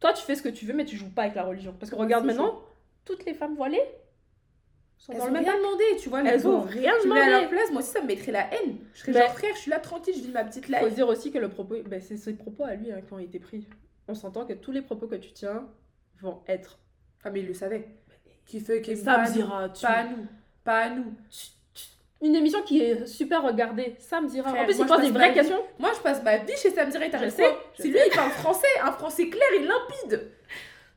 [0.00, 1.74] Toi, tu fais ce que tu veux, mais tu joues pas avec la religion.
[1.78, 2.60] Parce que regarde maintenant,
[3.04, 3.82] toutes les femmes voilées
[5.04, 6.22] sont Elles dans ont le même rien demandé, tu vois.
[6.22, 7.56] les Elles ont rien Je mets à leur demandé.
[7.56, 8.76] place, moi aussi ça me mettrait la haine.
[8.94, 10.84] Je serais Mais- genre frère, je suis là tranquille, je vis ma petite Il faut
[10.86, 10.94] life.
[10.94, 13.38] dire aussi que le propos, ben, c'est ses propos à lui hein, qui ont été
[13.38, 13.66] pris.
[14.08, 15.66] On s'entend que tous les propos que tu tiens
[16.20, 16.78] vont être.
[17.24, 17.88] Ah mais il le savait.
[18.46, 19.68] Qui fait que Ça me dira.
[19.70, 20.26] tu- pas à nous,
[20.64, 21.12] pas à nous.
[22.22, 23.96] Une émission qui est super regardée.
[23.98, 24.48] Ça me dira.
[24.50, 25.62] Frère, en plus, moi, il pose des vraies vie- questions.
[25.78, 28.66] Moi je passe ma vie chez Sam Direct, Je sais, C'est lui, il parle français,
[28.82, 30.30] un français clair et limpide.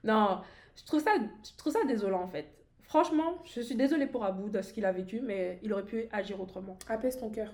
[0.03, 0.39] Non,
[0.75, 2.45] je trouve ça, je trouve ça désolant en fait.
[2.87, 6.07] Franchement, je suis désolée pour Abou de ce qu'il a vécu, mais il aurait pu
[6.11, 6.77] agir autrement.
[6.87, 7.53] Apaise ton cœur.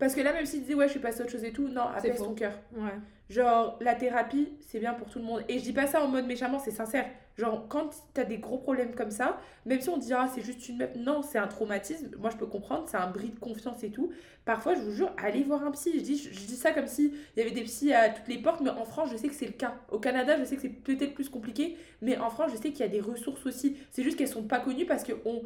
[0.00, 1.68] Parce que là, même s'il disait ouais, je suis passée à autre chose et tout,
[1.68, 2.52] non, apaise ton cœur.
[2.74, 2.90] Ouais.
[3.28, 5.44] Genre, la thérapie, c'est bien pour tout le monde.
[5.48, 7.04] Et je dis pas ça en mode méchamment, c'est sincère.
[7.36, 10.68] Genre, quand t'as des gros problèmes comme ça, même si on dit, ah, c'est juste
[10.68, 13.84] une meuf, non, c'est un traumatisme, moi je peux comprendre, c'est un bris de confiance
[13.84, 14.10] et tout.
[14.44, 15.92] Parfois, je vous jure, allez voir un psy.
[15.94, 18.26] Je dis, je, je dis ça comme si il y avait des psys à toutes
[18.26, 19.76] les portes, mais en France, je sais que c'est le cas.
[19.90, 22.80] Au Canada, je sais que c'est peut-être plus compliqué, mais en France, je sais qu'il
[22.80, 23.76] y a des ressources aussi.
[23.92, 25.42] C'est juste qu'elles sont pas connues parce qu'on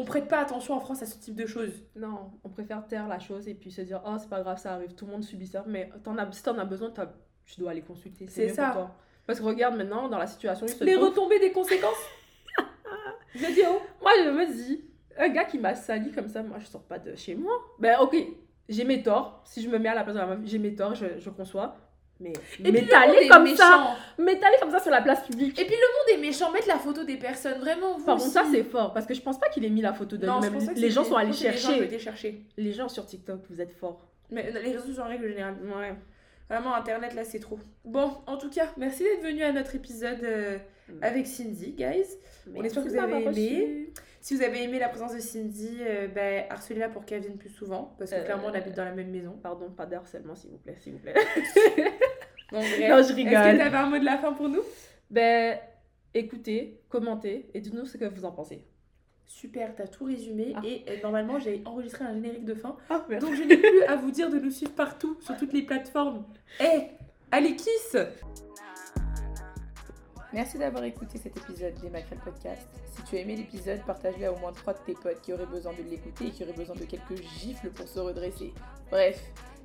[0.00, 1.72] on prête pas attention en France à ce type de choses.
[1.96, 4.74] Non, on préfère taire la chose et puis se dire, oh, c'est pas grave, ça
[4.74, 5.64] arrive, tout le monde subit ça.
[5.66, 7.12] Mais t'en as, si t'en as besoin, t'as-
[7.44, 8.26] tu dois aller consulter.
[8.28, 8.66] C'est ça.
[8.66, 8.94] pour toi.
[9.26, 12.02] Parce que regarde maintenant, dans la situation, se Les trouve- retombées des conséquences
[13.34, 14.84] Je dis, oh Moi, je me dis,
[15.18, 17.52] un gars qui m'a sali comme ça, moi, je sors pas de chez moi.
[17.78, 18.16] Ben, ok,
[18.68, 19.42] j'ai mes torts.
[19.44, 21.30] Si je me mets à la place de la meuf, j'ai mes torts, je, je
[21.30, 21.76] conçois.
[22.20, 22.32] Mais
[22.64, 23.56] monde m'étaler comme méchant.
[23.56, 25.58] ça, m'étaler comme ça sur la place publique.
[25.58, 27.96] Et puis le monde est méchant, mettre la photo des personnes, vraiment.
[27.96, 28.92] Vous Par contre, ça, c'est fort.
[28.92, 30.58] Parce que je pense pas qu'il ait mis la photo de lui-même.
[30.76, 31.98] Les gens sont allés que Les gens chercher.
[31.98, 32.42] chercher.
[32.56, 34.08] Les gens sur TikTok, vous êtes forts.
[34.30, 35.56] Mais les réseaux sociaux en règle générale.
[35.64, 35.94] Ouais.
[36.50, 37.58] Vraiment, Internet, là, c'est trop.
[37.84, 40.58] Bon, en tout cas, merci d'être venu à notre épisode euh,
[41.02, 42.06] avec Cindy, guys.
[42.54, 43.92] On espère que vous avez aimé.
[44.20, 47.50] Si vous avez aimé la présence de Cindy, euh, ben, harcelez-la pour qu'elle vienne plus
[47.50, 47.94] souvent.
[47.98, 49.38] Parce que Euh, clairement, on habite dans la même maison.
[49.42, 51.14] Pardon, pas de harcèlement, s'il vous plaît, s'il vous plaît.
[52.52, 52.80] Donc, bref.
[52.80, 53.32] non, je Est-ce que rigole.
[53.56, 54.62] tu avais un mot de la fin pour nous?
[55.10, 55.58] Ben,
[56.14, 58.64] écoutez, commentez et dites-nous ce que vous en pensez.
[59.26, 60.54] Super, t'as tout résumé.
[60.56, 60.60] Ah.
[60.64, 62.76] Et euh, normalement, j'ai enregistré un générique de fin.
[62.88, 65.62] Ah, Donc, je n'ai plus à vous dire de nous suivre partout, sur toutes les
[65.62, 66.24] plateformes.
[66.60, 66.82] Eh,
[67.30, 67.96] allez, kiss
[70.32, 72.68] Merci d'avoir écouté cet épisode des Macrel Podcast.
[72.94, 75.46] Si tu as aimé l'épisode, partage-le à au moins trois de tes potes qui auraient
[75.46, 78.52] besoin de l'écouter et qui auraient besoin de quelques gifles pour se redresser.
[78.90, 79.18] Bref,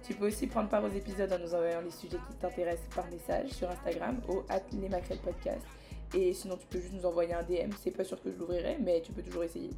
[0.06, 3.10] tu peux aussi prendre part aux épisodes en nous envoyant les sujets qui t'intéressent par
[3.10, 5.66] message sur Instagram au les Macrel Podcast.
[6.16, 7.72] Et sinon, tu peux juste nous envoyer un DM.
[7.82, 9.72] C'est pas sûr que je l'ouvrirai, mais tu peux toujours essayer.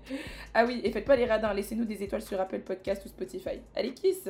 [0.54, 1.54] ah oui, et faites pas les radins.
[1.54, 3.60] Laissez-nous des étoiles sur Apple Podcast ou Spotify.
[3.74, 4.28] Allez, kiss